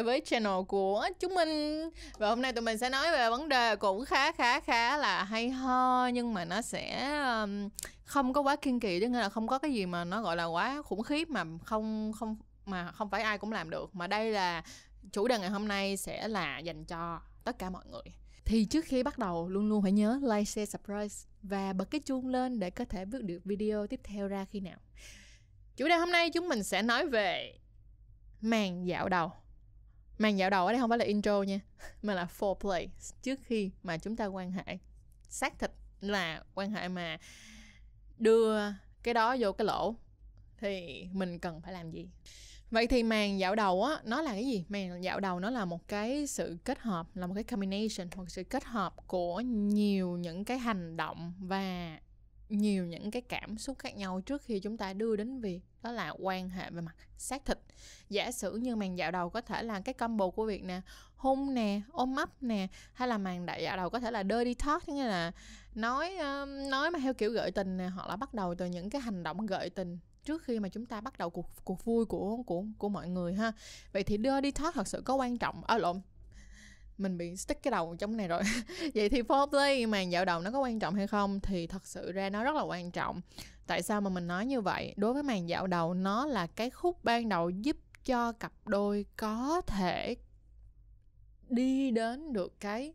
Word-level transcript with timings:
lại 0.00 0.04
với 0.04 0.20
channel 0.24 0.62
của 0.68 1.08
chúng 1.20 1.34
mình. 1.34 1.80
Và 2.18 2.28
hôm 2.28 2.42
nay 2.42 2.52
tụi 2.52 2.62
mình 2.62 2.78
sẽ 2.78 2.90
nói 2.90 3.12
về 3.12 3.30
vấn 3.30 3.48
đề 3.48 3.76
cũng 3.76 4.04
khá 4.04 4.32
khá 4.32 4.60
khá 4.60 4.96
là 4.96 5.24
hay 5.24 5.50
ho 5.50 6.06
Nhưng 6.12 6.34
mà 6.34 6.44
nó 6.44 6.62
sẽ 6.62 7.10
um, 7.42 7.68
không 8.04 8.32
có 8.32 8.40
quá 8.40 8.56
kiên 8.56 8.80
kỳ 8.80 9.00
Tức 9.00 9.08
là 9.08 9.28
không 9.28 9.46
có 9.46 9.58
cái 9.58 9.72
gì 9.72 9.86
mà 9.86 10.04
nó 10.04 10.22
gọi 10.22 10.36
là 10.36 10.44
quá 10.44 10.82
khủng 10.82 11.02
khiếp 11.02 11.30
Mà 11.30 11.44
không 11.64 12.12
không 12.18 12.36
mà 12.66 12.92
không 12.92 13.10
phải 13.10 13.22
ai 13.22 13.38
cũng 13.38 13.52
làm 13.52 13.70
được. 13.70 13.94
Mà 13.94 14.06
đây 14.06 14.30
là 14.30 14.64
chủ 15.12 15.28
đề 15.28 15.38
ngày 15.38 15.50
hôm 15.50 15.68
nay 15.68 15.96
sẽ 15.96 16.28
là 16.28 16.58
dành 16.58 16.84
cho 16.84 17.20
tất 17.44 17.58
cả 17.58 17.70
mọi 17.70 17.84
người. 17.90 18.14
Thì 18.44 18.64
trước 18.64 18.84
khi 18.84 19.02
bắt 19.02 19.18
đầu 19.18 19.48
luôn 19.48 19.68
luôn 19.68 19.82
phải 19.82 19.92
nhớ 19.92 20.20
like, 20.22 20.44
share, 20.44 20.66
subscribe 20.66 21.14
và 21.42 21.72
bật 21.72 21.90
cái 21.90 22.00
chuông 22.00 22.28
lên 22.28 22.60
để 22.60 22.70
có 22.70 22.84
thể 22.84 23.04
biết 23.04 23.22
được 23.22 23.40
video 23.44 23.86
tiếp 23.86 24.00
theo 24.04 24.28
ra 24.28 24.44
khi 24.44 24.60
nào. 24.60 24.78
Chủ 25.76 25.88
đề 25.88 25.96
hôm 25.96 26.12
nay 26.12 26.30
chúng 26.30 26.48
mình 26.48 26.62
sẽ 26.62 26.82
nói 26.82 27.08
về 27.08 27.54
màn 28.40 28.86
dạo 28.86 29.08
đầu 29.08 29.32
màn 30.20 30.38
dạo 30.38 30.50
đầu 30.50 30.66
ở 30.66 30.72
đây 30.72 30.80
không 30.80 30.88
phải 30.90 30.98
là 30.98 31.04
intro 31.04 31.42
nha, 31.42 31.60
mà 32.02 32.14
là 32.14 32.28
foreplay. 32.38 32.86
Trước 33.22 33.40
khi 33.42 33.70
mà 33.82 33.98
chúng 33.98 34.16
ta 34.16 34.26
quan 34.26 34.52
hệ, 34.52 34.78
xác 35.28 35.58
thịt 35.58 35.70
là 36.00 36.44
quan 36.54 36.70
hệ 36.70 36.88
mà 36.88 37.18
đưa 38.18 38.58
cái 39.02 39.14
đó 39.14 39.36
vô 39.38 39.52
cái 39.52 39.64
lỗ, 39.64 39.94
thì 40.58 41.04
mình 41.12 41.38
cần 41.38 41.60
phải 41.60 41.72
làm 41.72 41.90
gì? 41.90 42.08
Vậy 42.70 42.86
thì 42.86 43.02
màn 43.02 43.38
dạo 43.38 43.54
đầu 43.54 43.84
á, 43.84 43.96
nó 44.04 44.22
là 44.22 44.30
cái 44.30 44.46
gì? 44.46 44.64
Màn 44.68 45.04
dạo 45.04 45.20
đầu 45.20 45.40
nó 45.40 45.50
là 45.50 45.64
một 45.64 45.88
cái 45.88 46.26
sự 46.26 46.58
kết 46.64 46.78
hợp, 46.78 47.06
là 47.14 47.26
một 47.26 47.34
cái 47.34 47.44
combination, 47.44 48.08
một 48.16 48.30
sự 48.30 48.44
kết 48.44 48.64
hợp 48.64 48.94
của 49.06 49.40
nhiều 49.40 50.16
những 50.16 50.44
cái 50.44 50.58
hành 50.58 50.96
động 50.96 51.34
và 51.38 51.98
nhiều 52.50 52.86
những 52.86 53.10
cái 53.10 53.22
cảm 53.22 53.58
xúc 53.58 53.78
khác 53.78 53.96
nhau 53.96 54.20
trước 54.20 54.42
khi 54.42 54.60
chúng 54.60 54.76
ta 54.76 54.92
đưa 54.92 55.16
đến 55.16 55.40
việc 55.40 55.60
đó 55.82 55.92
là 55.92 56.14
quan 56.18 56.48
hệ 56.48 56.70
về 56.70 56.80
mặt 56.80 56.94
xác 57.16 57.44
thịt. 57.44 57.58
Giả 58.08 58.32
sử 58.32 58.56
như 58.56 58.76
màn 58.76 58.98
dạo 58.98 59.10
đầu 59.10 59.30
có 59.30 59.40
thể 59.40 59.62
là 59.62 59.80
cái 59.80 59.94
combo 59.94 60.30
của 60.30 60.44
việc 60.44 60.64
nè 60.64 60.80
hôn 61.16 61.54
nè 61.54 61.80
ôm 61.92 62.16
ấp 62.16 62.42
nè 62.42 62.66
hay 62.92 63.08
là 63.08 63.18
màn 63.18 63.46
đại 63.46 63.62
dạo 63.62 63.76
đầu 63.76 63.90
có 63.90 64.00
thể 64.00 64.10
là 64.10 64.24
dirty 64.30 64.54
talk 64.54 64.88
như 64.88 65.06
là 65.06 65.32
nói 65.74 66.16
nói 66.70 66.90
mà 66.90 66.98
theo 66.98 67.14
kiểu 67.14 67.30
gợi 67.30 67.50
tình 67.50 67.76
nè 67.76 67.86
hoặc 67.86 68.08
là 68.08 68.16
bắt 68.16 68.34
đầu 68.34 68.54
từ 68.54 68.66
những 68.66 68.90
cái 68.90 69.00
hành 69.00 69.22
động 69.22 69.46
gợi 69.46 69.70
tình 69.70 69.98
trước 70.24 70.42
khi 70.42 70.60
mà 70.60 70.68
chúng 70.68 70.86
ta 70.86 71.00
bắt 71.00 71.18
đầu 71.18 71.30
cuộc 71.30 71.46
cuộc 71.64 71.84
vui 71.84 72.04
của 72.04 72.42
của 72.46 72.64
của 72.78 72.88
mọi 72.88 73.08
người 73.08 73.34
ha. 73.34 73.52
Vậy 73.92 74.02
thì 74.02 74.18
dirty 74.24 74.50
talk 74.50 74.74
thật 74.74 74.88
sự 74.88 75.02
có 75.04 75.14
quan 75.14 75.38
trọng 75.38 75.64
ở 75.64 75.74
à, 75.74 75.78
lộn 75.78 76.00
mình 77.00 77.18
bị 77.18 77.36
stick 77.36 77.62
cái 77.62 77.70
đầu 77.70 77.96
trong 77.98 78.16
này 78.16 78.28
rồi. 78.28 78.42
Vậy 78.94 79.08
thì 79.08 79.22
foreplay 79.22 79.88
màn 79.88 80.12
dạo 80.12 80.24
đầu 80.24 80.40
nó 80.40 80.50
có 80.50 80.58
quan 80.60 80.78
trọng 80.78 80.94
hay 80.94 81.06
không 81.06 81.40
thì 81.40 81.66
thật 81.66 81.86
sự 81.86 82.12
ra 82.12 82.30
nó 82.30 82.44
rất 82.44 82.54
là 82.54 82.62
quan 82.62 82.90
trọng. 82.90 83.20
Tại 83.66 83.82
sao 83.82 84.00
mà 84.00 84.10
mình 84.10 84.26
nói 84.26 84.46
như 84.46 84.60
vậy? 84.60 84.94
Đối 84.96 85.14
với 85.14 85.22
màn 85.22 85.48
dạo 85.48 85.66
đầu, 85.66 85.94
nó 85.94 86.26
là 86.26 86.46
cái 86.46 86.70
khúc 86.70 87.04
ban 87.04 87.28
đầu 87.28 87.50
giúp 87.50 87.76
cho 88.04 88.32
cặp 88.32 88.52
đôi 88.66 89.06
có 89.16 89.60
thể 89.66 90.16
đi 91.48 91.90
đến 91.90 92.32
được 92.32 92.60
cái 92.60 92.94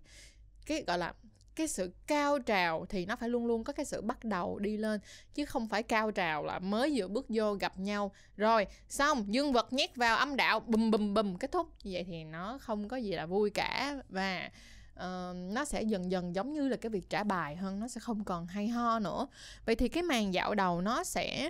cái, 0.65 0.83
gọi 0.87 0.97
là 0.97 1.13
cái 1.55 1.67
sự 1.67 1.93
cao 2.07 2.39
trào 2.39 2.85
thì 2.89 3.05
nó 3.05 3.15
phải 3.15 3.29
luôn 3.29 3.45
luôn 3.45 3.63
có 3.63 3.73
cái 3.73 3.85
sự 3.85 4.01
bắt 4.01 4.23
đầu 4.23 4.59
đi 4.59 4.77
lên 4.77 4.99
chứ 5.33 5.45
không 5.45 5.67
phải 5.67 5.83
cao 5.83 6.11
trào 6.11 6.43
là 6.43 6.59
mới 6.59 6.93
vừa 6.95 7.07
bước 7.07 7.25
vô 7.29 7.53
gặp 7.53 7.79
nhau. 7.79 8.11
Rồi 8.37 8.67
xong 8.89 9.33
dương 9.33 9.53
vật 9.53 9.73
nhét 9.73 9.95
vào 9.95 10.17
âm 10.17 10.35
đạo 10.35 10.59
bùm 10.59 10.91
bùm 10.91 11.13
bùm 11.13 11.35
kết 11.37 11.51
thúc. 11.51 11.67
Như 11.83 11.91
vậy 11.93 12.03
thì 12.07 12.23
nó 12.23 12.57
không 12.61 12.87
có 12.87 12.97
gì 12.97 13.11
là 13.11 13.25
vui 13.25 13.49
cả 13.49 13.97
và 14.09 14.49
uh, 14.93 15.35
nó 15.35 15.65
sẽ 15.65 15.83
dần 15.83 16.11
dần 16.11 16.35
giống 16.35 16.53
như 16.53 16.67
là 16.67 16.77
cái 16.77 16.89
việc 16.89 17.09
trả 17.09 17.23
bài 17.23 17.55
hơn 17.55 17.79
nó 17.79 17.87
sẽ 17.87 17.99
không 17.99 18.23
còn 18.23 18.47
hay 18.47 18.67
ho 18.67 18.99
nữa. 18.99 19.27
Vậy 19.65 19.75
thì 19.75 19.87
cái 19.87 20.03
màn 20.03 20.33
dạo 20.33 20.55
đầu 20.55 20.81
nó 20.81 21.03
sẽ 21.03 21.49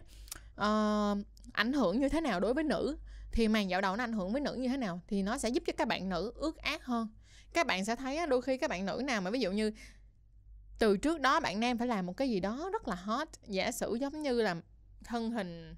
uh, 0.54 1.18
ảnh 1.54 1.74
hưởng 1.74 2.00
như 2.00 2.10
thế 2.10 2.22
nào 2.22 2.40
đối 2.40 2.54
với 2.54 2.64
nữ? 2.64 2.98
Thì 3.32 3.48
màn 3.48 3.70
dạo 3.70 3.82
đầu 3.82 3.96
nó 3.96 4.04
ảnh 4.04 4.14
hưởng 4.14 4.32
với 4.32 4.42
nữ 4.42 4.54
như 4.54 4.68
thế 4.68 4.78
nào? 4.78 5.02
Thì 5.08 5.24
nó 5.24 5.38
sẽ 5.38 5.50
giúp 5.50 5.64
cho 5.68 5.74
các 5.78 5.88
bạn 5.88 6.10
nữ 6.10 6.34
ước 6.36 6.58
ác 6.58 6.86
hơn 6.86 7.08
các 7.56 7.68
bạn 7.68 7.86
sẽ 7.86 7.96
thấy 7.96 8.28
đôi 8.28 8.42
khi 8.42 8.58
các 8.58 8.70
bạn 8.70 8.86
nữ 8.86 9.02
nào 9.06 9.22
mà 9.22 9.32
ví 9.32 9.40
dụ 9.40 9.52
như 9.52 9.72
từ 10.80 10.98
trước 10.98 11.22
đó 11.22 11.40
bạn 11.40 11.60
nam 11.60 11.78
phải 11.78 11.88
làm 11.88 12.06
một 12.06 12.18
cái 12.18 12.30
gì 12.30 12.40
đó 12.40 12.70
rất 12.74 12.88
là 12.88 12.96
hot, 12.96 13.28
giả 13.48 13.72
sử 13.72 13.96
giống 13.96 14.22
như 14.22 14.42
là 14.42 14.56
thân 15.04 15.32
hình 15.32 15.76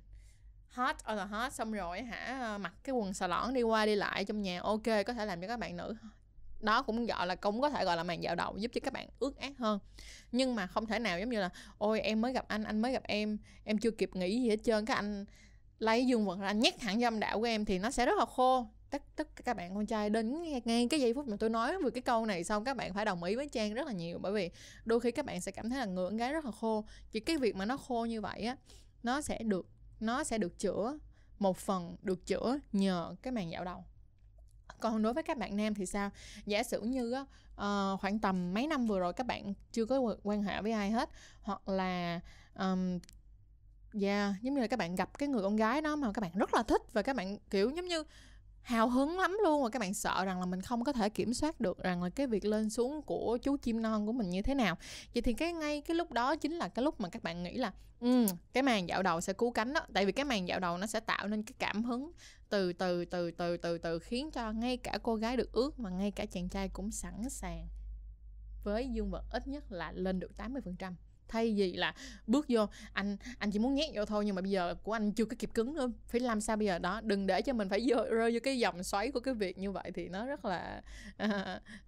hot 0.67 0.95
or 1.11 1.17
là 1.17 1.25
hot 1.25 1.53
xong 1.53 1.71
rồi 1.71 2.01
hả 2.01 2.37
ờ, 2.41 2.57
mặc 2.57 2.73
cái 2.83 2.95
quần 2.95 3.13
xà 3.13 3.27
lõn 3.27 3.53
đi 3.53 3.61
qua 3.61 3.85
đi 3.85 3.95
lại 3.95 4.25
trong 4.25 4.41
nhà, 4.41 4.61
ok, 4.61 4.83
có 5.07 5.13
thể 5.13 5.25
làm 5.25 5.41
cho 5.41 5.47
các 5.47 5.59
bạn 5.59 5.77
nữ 5.77 5.95
đó 6.59 6.81
cũng 6.81 7.05
gọi 7.05 7.27
là, 7.27 7.35
cũng 7.35 7.61
có 7.61 7.69
thể 7.69 7.85
gọi 7.85 7.97
là 7.97 8.03
màn 8.03 8.23
dạo 8.23 8.35
đầu 8.35 8.57
giúp 8.57 8.71
cho 8.73 8.81
các 8.83 8.93
bạn 8.93 9.07
ước 9.19 9.37
ác 9.37 9.57
hơn. 9.57 9.79
Nhưng 10.31 10.55
mà 10.55 10.67
không 10.67 10.85
thể 10.85 10.99
nào 10.99 11.19
giống 11.19 11.29
như 11.29 11.39
là, 11.39 11.49
ôi, 11.77 12.01
em 12.01 12.21
mới 12.21 12.33
gặp 12.33 12.45
anh 12.47 12.63
anh 12.63 12.81
mới 12.81 12.91
gặp 12.91 13.03
em 13.03 13.37
em 13.63 13.77
chưa 13.77 13.91
kịp 13.91 14.15
nghĩ 14.15 14.41
gì 14.41 14.49
hết 14.49 14.57
trơn 14.63 14.85
các 14.85 14.95
anh 14.95 15.25
lấy 15.79 16.07
dương 16.07 16.25
vật 16.25 16.39
ra 16.39 16.51
nhét 16.51 16.79
thẳng 16.79 16.99
dâm 16.99 17.19
đạo 17.19 17.39
của 17.39 17.45
em 17.45 17.65
thì 17.65 17.79
nó 17.79 17.91
sẽ 17.91 18.05
rất 18.05 18.17
là 18.17 18.25
khô 18.25 18.67
tất 18.89 19.01
tất 19.15 19.35
cả 19.35 19.41
các 19.45 19.57
bạn 19.57 19.75
con 19.75 19.85
trai 19.85 20.09
đến 20.09 20.41
ngay 20.65 20.87
cái 20.89 20.99
giây 20.99 21.13
phút 21.13 21.27
mà 21.27 21.37
tôi 21.39 21.49
nói 21.49 21.77
về 21.83 21.89
cái 21.89 22.01
câu 22.01 22.25
này 22.25 22.43
xong 22.43 22.63
các 22.63 22.77
bạn 22.77 22.93
phải 22.93 23.05
đồng 23.05 23.23
ý 23.23 23.35
với 23.35 23.49
trang 23.49 23.73
rất 23.73 23.87
là 23.87 23.93
nhiều. 23.93 24.19
Bởi 24.19 24.31
vì 24.31 24.49
đôi 24.85 24.99
khi 24.99 25.11
các 25.11 25.25
bạn 25.25 25.41
sẽ 25.41 25.51
cảm 25.51 25.69
thấy 25.69 25.79
là 25.79 25.85
người 25.85 26.09
con 26.09 26.17
gái 26.17 26.33
rất 26.33 26.45
là 26.45 26.51
khô. 26.51 26.85
Chỉ 27.11 27.19
cái 27.19 27.37
việc 27.37 27.55
mà 27.55 27.65
nó 27.65 27.77
khô 27.77 28.05
như 28.05 28.21
vậy 28.21 28.41
á 28.41 28.55
nó 29.03 29.21
sẽ 29.21 29.43
được 29.43 29.67
nó 29.99 30.23
sẽ 30.23 30.37
được 30.37 30.59
chữa 30.59 30.99
một 31.39 31.57
phần 31.57 31.95
được 32.01 32.25
chữa 32.25 32.59
nhờ 32.71 33.15
cái 33.21 33.31
màn 33.31 33.51
dạo 33.51 33.65
đầu. 33.65 33.83
Còn 34.79 35.01
đối 35.01 35.13
với 35.13 35.23
các 35.23 35.37
bạn 35.37 35.57
nam 35.57 35.73
thì 35.73 35.85
sao? 35.85 36.09
Giả 36.45 36.63
sử 36.63 36.81
như 36.81 37.11
á 37.11 37.21
uh, 37.21 37.99
khoảng 38.01 38.19
tầm 38.19 38.53
mấy 38.53 38.67
năm 38.67 38.85
vừa 38.85 38.99
rồi 38.99 39.13
các 39.13 39.27
bạn 39.27 39.53
chưa 39.71 39.85
có 39.85 40.15
quan 40.23 40.43
hệ 40.43 40.61
với 40.61 40.71
ai 40.71 40.91
hết 40.91 41.09
hoặc 41.41 41.69
là 41.69 42.19
um, 42.55 42.99
yeah 44.01 44.33
giống 44.41 44.55
như 44.55 44.61
là 44.61 44.67
các 44.67 44.79
bạn 44.79 44.95
gặp 44.95 45.17
cái 45.17 45.29
người 45.29 45.43
con 45.43 45.55
gái 45.55 45.81
đó 45.81 45.95
mà 45.95 46.11
các 46.13 46.21
bạn 46.21 46.31
rất 46.35 46.53
là 46.53 46.63
thích 46.63 46.81
và 46.93 47.01
các 47.01 47.15
bạn 47.15 47.37
kiểu 47.49 47.71
giống 47.75 47.87
như 47.87 48.03
hào 48.67 48.89
hứng 48.89 49.19
lắm 49.19 49.37
luôn 49.43 49.63
và 49.63 49.69
các 49.69 49.79
bạn 49.79 49.93
sợ 49.93 50.25
rằng 50.25 50.39
là 50.39 50.45
mình 50.45 50.61
không 50.61 50.83
có 50.83 50.93
thể 50.93 51.09
kiểm 51.09 51.33
soát 51.33 51.59
được 51.59 51.83
rằng 51.83 52.03
là 52.03 52.09
cái 52.09 52.27
việc 52.27 52.45
lên 52.45 52.69
xuống 52.69 53.01
của 53.01 53.37
chú 53.41 53.57
chim 53.57 53.81
non 53.81 54.05
của 54.05 54.11
mình 54.11 54.29
như 54.29 54.41
thế 54.41 54.53
nào. 54.53 54.77
Vậy 55.13 55.21
thì 55.21 55.33
cái 55.33 55.53
ngay 55.53 55.81
cái 55.81 55.95
lúc 55.95 56.11
đó 56.11 56.35
chính 56.35 56.51
là 56.51 56.67
cái 56.67 56.83
lúc 56.85 57.01
mà 57.01 57.09
các 57.09 57.23
bạn 57.23 57.43
nghĩ 57.43 57.57
là 57.57 57.71
ừ, 57.99 58.25
cái 58.53 58.63
màn 58.63 58.89
dạo 58.89 59.03
đầu 59.03 59.21
sẽ 59.21 59.33
cứu 59.33 59.51
cánh 59.51 59.73
đó. 59.73 59.81
Tại 59.93 60.05
vì 60.05 60.11
cái 60.11 60.25
màn 60.25 60.47
dạo 60.47 60.59
đầu 60.59 60.77
nó 60.77 60.87
sẽ 60.87 60.99
tạo 60.99 61.27
nên 61.27 61.43
cái 61.43 61.53
cảm 61.59 61.83
hứng 61.83 62.11
từ 62.49 62.73
từ 62.73 63.05
từ 63.05 63.31
từ 63.31 63.57
từ 63.57 63.77
từ 63.77 63.99
khiến 63.99 64.31
cho 64.31 64.51
ngay 64.51 64.77
cả 64.77 64.97
cô 65.03 65.15
gái 65.15 65.37
được 65.37 65.51
ước 65.51 65.79
mà 65.79 65.89
ngay 65.89 66.11
cả 66.11 66.25
chàng 66.25 66.49
trai 66.49 66.69
cũng 66.69 66.91
sẵn 66.91 67.29
sàng. 67.29 67.67
Với 68.63 68.89
dương 68.89 69.09
vật 69.09 69.23
ít 69.31 69.47
nhất 69.47 69.71
là 69.71 69.91
lên 69.91 70.19
được 70.19 70.31
80% 70.37 70.93
thay 71.27 71.53
vì 71.57 71.73
là 71.73 71.93
bước 72.27 72.45
vô 72.49 72.65
anh 72.93 73.17
anh 73.39 73.51
chỉ 73.51 73.59
muốn 73.59 73.75
nhét 73.75 73.89
vô 73.95 74.05
thôi 74.05 74.25
nhưng 74.25 74.35
mà 74.35 74.41
bây 74.41 74.51
giờ 74.51 74.75
của 74.83 74.93
anh 74.93 75.11
chưa 75.11 75.25
có 75.25 75.35
kịp 75.39 75.49
cứng 75.53 75.73
nữa. 75.73 75.91
Phải 76.07 76.21
làm 76.21 76.41
sao 76.41 76.57
bây 76.57 76.65
giờ? 76.65 76.79
Đó 76.79 77.01
đừng 77.03 77.27
để 77.27 77.41
cho 77.41 77.53
mình 77.53 77.69
phải 77.69 77.85
vô, 77.87 78.05
rơi 78.09 78.31
vô 78.33 78.39
cái 78.43 78.59
dòng 78.59 78.83
xoáy 78.83 79.11
của 79.11 79.19
cái 79.19 79.33
việc 79.33 79.57
như 79.57 79.71
vậy 79.71 79.91
thì 79.95 80.09
nó 80.09 80.25
rất 80.25 80.45
là 80.45 80.81
uh, 81.23 81.31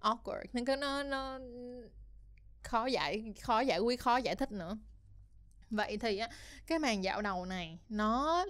awkward. 0.00 0.44
Nên 0.52 0.64
cái 0.64 0.76
nó 0.76 1.02
nó 1.02 1.38
khó 2.62 2.86
giải 2.86 3.34
khó 3.40 3.60
giải 3.60 3.78
quyết 3.78 4.00
khó 4.00 4.16
giải 4.16 4.36
thích 4.36 4.52
nữa. 4.52 4.78
Vậy 5.70 5.96
thì 5.96 6.18
á 6.18 6.28
cái 6.66 6.78
màn 6.78 7.04
dạo 7.04 7.22
đầu 7.22 7.46
này 7.46 7.78
nó 7.88 8.44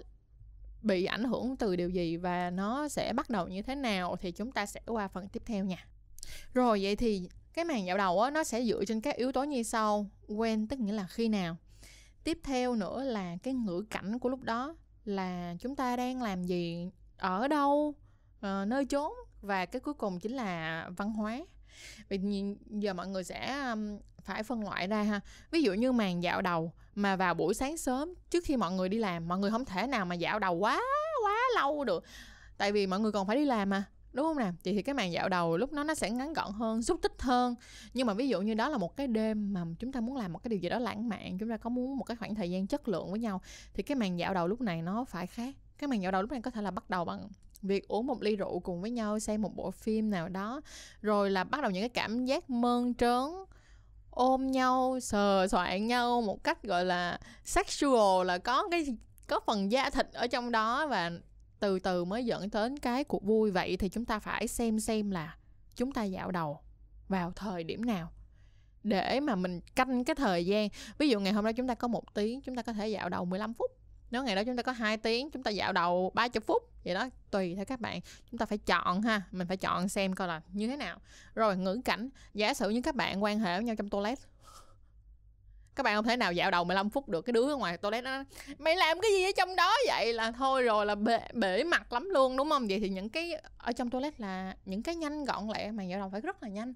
bị 0.81 1.05
ảnh 1.05 1.23
hưởng 1.23 1.57
từ 1.57 1.75
điều 1.75 1.89
gì 1.89 2.17
và 2.17 2.49
nó 2.49 2.87
sẽ 2.87 3.13
bắt 3.13 3.29
đầu 3.29 3.47
như 3.47 3.61
thế 3.61 3.75
nào 3.75 4.15
thì 4.15 4.31
chúng 4.31 4.51
ta 4.51 4.65
sẽ 4.65 4.81
qua 4.85 5.07
phần 5.07 5.27
tiếp 5.27 5.43
theo 5.45 5.65
nha. 5.65 5.87
Rồi 6.53 6.79
vậy 6.81 6.95
thì 6.95 7.29
cái 7.53 7.65
màn 7.65 7.85
dạo 7.85 7.97
đầu 7.97 8.21
á 8.21 8.31
nó 8.31 8.43
sẽ 8.43 8.63
dựa 8.63 8.85
trên 8.85 9.01
các 9.01 9.15
yếu 9.15 9.31
tố 9.31 9.43
như 9.43 9.63
sau. 9.63 10.09
When 10.27 10.67
tức 10.69 10.79
nghĩa 10.79 10.93
là 10.93 11.07
khi 11.07 11.29
nào. 11.29 11.57
Tiếp 12.23 12.39
theo 12.43 12.75
nữa 12.75 13.03
là 13.03 13.37
cái 13.43 13.53
ngữ 13.53 13.85
cảnh 13.89 14.19
của 14.19 14.29
lúc 14.29 14.43
đó 14.43 14.75
là 15.05 15.55
chúng 15.59 15.75
ta 15.75 15.95
đang 15.95 16.21
làm 16.21 16.43
gì 16.43 16.89
ở 17.17 17.47
đâu 17.47 17.95
uh, 18.37 18.67
nơi 18.67 18.85
chốn 18.85 19.13
và 19.41 19.65
cái 19.65 19.79
cuối 19.79 19.93
cùng 19.93 20.19
chính 20.19 20.31
là 20.31 20.89
văn 20.97 21.13
hóa. 21.13 21.39
Vì 22.09 22.19
giờ 22.69 22.93
mọi 22.93 23.07
người 23.07 23.23
sẽ 23.23 23.69
um, 23.69 23.99
phải 24.21 24.43
phân 24.43 24.63
loại 24.63 24.87
ra 24.87 25.03
ha. 25.03 25.19
Ví 25.51 25.61
dụ 25.61 25.73
như 25.73 25.91
màn 25.91 26.23
dạo 26.23 26.41
đầu 26.41 26.73
mà 26.95 27.15
vào 27.15 27.33
buổi 27.33 27.53
sáng 27.53 27.77
sớm 27.77 28.13
trước 28.29 28.43
khi 28.45 28.57
mọi 28.57 28.71
người 28.71 28.89
đi 28.89 28.97
làm 28.97 29.27
mọi 29.27 29.39
người 29.39 29.51
không 29.51 29.65
thể 29.65 29.87
nào 29.87 30.05
mà 30.05 30.15
dạo 30.15 30.39
đầu 30.39 30.53
quá 30.55 30.81
quá 31.23 31.37
lâu 31.55 31.83
được. 31.83 32.03
Tại 32.57 32.71
vì 32.71 32.87
mọi 32.87 32.99
người 32.99 33.11
còn 33.11 33.27
phải 33.27 33.35
đi 33.35 33.45
làm 33.45 33.69
mà 33.69 33.83
đúng 34.13 34.25
không 34.25 34.37
nào 34.37 34.51
thì 34.63 34.73
thì 34.73 34.81
cái 34.81 34.95
màn 34.95 35.11
dạo 35.11 35.29
đầu 35.29 35.57
lúc 35.57 35.71
đó 35.71 35.83
nó 35.83 35.93
sẽ 35.93 36.09
ngắn 36.09 36.33
gọn 36.33 36.51
hơn, 36.51 36.81
xúc 36.81 36.99
tích 37.01 37.21
hơn. 37.21 37.55
Nhưng 37.93 38.07
mà 38.07 38.13
ví 38.13 38.29
dụ 38.29 38.41
như 38.41 38.53
đó 38.53 38.69
là 38.69 38.77
một 38.77 38.97
cái 38.97 39.07
đêm 39.07 39.53
mà 39.53 39.65
chúng 39.79 39.91
ta 39.91 40.01
muốn 40.01 40.15
làm 40.15 40.33
một 40.33 40.39
cái 40.43 40.49
điều 40.49 40.59
gì 40.59 40.69
đó 40.69 40.79
lãng 40.79 41.09
mạn, 41.09 41.37
chúng 41.37 41.49
ta 41.49 41.57
có 41.57 41.69
muốn 41.69 41.97
một 41.97 42.03
cái 42.03 42.17
khoảng 42.17 42.35
thời 42.35 42.51
gian 42.51 42.67
chất 42.67 42.87
lượng 42.87 43.11
với 43.11 43.19
nhau, 43.19 43.41
thì 43.73 43.83
cái 43.83 43.95
màn 43.95 44.19
dạo 44.19 44.33
đầu 44.33 44.47
lúc 44.47 44.61
này 44.61 44.81
nó 44.81 45.05
phải 45.05 45.27
khác. 45.27 45.55
Cái 45.77 45.87
màn 45.87 46.01
dạo 46.01 46.11
đầu 46.11 46.21
lúc 46.21 46.31
này 46.31 46.41
có 46.41 46.51
thể 46.51 46.61
là 46.61 46.71
bắt 46.71 46.89
đầu 46.89 47.05
bằng 47.05 47.29
việc 47.61 47.87
uống 47.87 48.07
một 48.07 48.21
ly 48.21 48.35
rượu 48.35 48.59
cùng 48.59 48.81
với 48.81 48.91
nhau, 48.91 49.19
xem 49.19 49.41
một 49.41 49.55
bộ 49.55 49.71
phim 49.71 50.09
nào 50.09 50.29
đó, 50.29 50.61
rồi 51.01 51.31
là 51.31 51.43
bắt 51.43 51.61
đầu 51.61 51.71
những 51.71 51.81
cái 51.81 51.89
cảm 51.89 52.25
giác 52.25 52.49
mơn 52.49 52.93
trớn, 52.93 53.25
ôm 54.09 54.51
nhau, 54.51 54.99
sờ 55.01 55.47
soạn 55.47 55.87
nhau 55.87 56.21
một 56.21 56.43
cách, 56.43 56.63
gọi 56.63 56.85
là, 56.85 57.19
sexual 57.43 58.25
là 58.25 58.37
có 58.37 58.67
cái, 58.71 58.85
có 59.27 59.39
phần 59.47 59.71
da 59.71 59.89
thịt 59.89 60.07
ở 60.13 60.27
trong 60.27 60.51
đó 60.51 60.87
và 60.87 61.11
từ 61.61 61.79
từ 61.79 62.05
mới 62.05 62.25
dẫn 62.25 62.49
đến 62.51 62.79
cái 62.79 63.03
cuộc 63.03 63.23
vui. 63.23 63.51
Vậy 63.51 63.77
thì 63.77 63.89
chúng 63.89 64.05
ta 64.05 64.19
phải 64.19 64.47
xem 64.47 64.79
xem 64.79 65.11
là 65.11 65.35
chúng 65.75 65.91
ta 65.91 66.03
dạo 66.03 66.31
đầu 66.31 66.59
vào 67.07 67.31
thời 67.31 67.63
điểm 67.63 67.85
nào 67.85 68.11
để 68.83 69.19
mà 69.19 69.35
mình 69.35 69.61
canh 69.75 70.03
cái 70.03 70.15
thời 70.15 70.45
gian. 70.45 70.69
Ví 70.97 71.09
dụ 71.09 71.19
ngày 71.19 71.33
hôm 71.33 71.43
nay 71.43 71.53
chúng 71.53 71.67
ta 71.67 71.75
có 71.75 71.87
một 71.87 72.13
tiếng, 72.13 72.41
chúng 72.41 72.55
ta 72.55 72.61
có 72.61 72.73
thể 72.73 72.87
dạo 72.87 73.09
đầu 73.09 73.25
15 73.25 73.53
phút. 73.53 73.71
Nếu 74.11 74.23
ngày 74.23 74.35
đó 74.35 74.43
chúng 74.43 74.57
ta 74.57 74.63
có 74.63 74.71
2 74.71 74.97
tiếng, 74.97 75.31
chúng 75.31 75.43
ta 75.43 75.51
dạo 75.51 75.73
đầu 75.73 76.11
30 76.13 76.41
phút. 76.47 76.63
Vậy 76.83 76.93
đó, 76.93 77.09
tùy 77.31 77.55
theo 77.55 77.65
các 77.65 77.79
bạn. 77.79 77.99
Chúng 78.31 78.37
ta 78.37 78.45
phải 78.45 78.57
chọn 78.57 79.01
ha, 79.01 79.21
mình 79.31 79.47
phải 79.47 79.57
chọn 79.57 79.89
xem 79.89 80.15
coi 80.15 80.27
là 80.27 80.41
như 80.51 80.67
thế 80.67 80.77
nào. 80.77 80.97
Rồi 81.35 81.57
ngữ 81.57 81.81
cảnh, 81.85 82.09
giả 82.33 82.53
sử 82.53 82.69
như 82.69 82.81
các 82.81 82.95
bạn 82.95 83.23
quan 83.23 83.39
hệ 83.39 83.55
với 83.55 83.63
nhau 83.63 83.75
trong 83.75 83.89
toilet 83.89 84.19
các 85.75 85.83
bạn 85.83 85.95
không 85.95 86.05
thể 86.05 86.17
nào 86.17 86.33
dạo 86.33 86.51
đầu 86.51 86.63
15 86.63 86.89
phút 86.89 87.09
được 87.09 87.21
cái 87.21 87.33
đứa 87.33 87.53
ở 87.53 87.55
ngoài 87.55 87.77
toilet 87.77 88.03
nó 88.03 88.23
mày 88.59 88.75
làm 88.75 89.01
cái 89.01 89.11
gì 89.11 89.23
ở 89.23 89.31
trong 89.37 89.55
đó 89.55 89.73
vậy? 89.87 90.13
Là 90.13 90.31
thôi 90.31 90.63
rồi 90.63 90.85
là 90.85 90.95
bể, 90.95 91.19
bể 91.33 91.63
mặt 91.63 91.93
lắm 91.93 92.09
luôn 92.09 92.37
đúng 92.37 92.49
không? 92.49 92.67
Vậy 92.67 92.79
thì 92.79 92.89
những 92.89 93.09
cái 93.09 93.33
ở 93.57 93.71
trong 93.71 93.89
toilet 93.89 94.19
là 94.19 94.55
những 94.65 94.83
cái 94.83 94.95
nhanh 94.95 95.25
gọn 95.25 95.47
lẹ 95.53 95.71
mà 95.71 95.83
dạo 95.83 95.99
đầu 95.99 96.09
phải 96.09 96.21
rất 96.21 96.43
là 96.43 96.49
nhanh. 96.49 96.73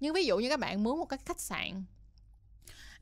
Nhưng 0.00 0.14
ví 0.14 0.24
dụ 0.24 0.38
như 0.38 0.48
các 0.48 0.60
bạn 0.60 0.82
muốn 0.82 0.98
một 0.98 1.06
cái 1.06 1.18
khách 1.24 1.40
sạn 1.40 1.84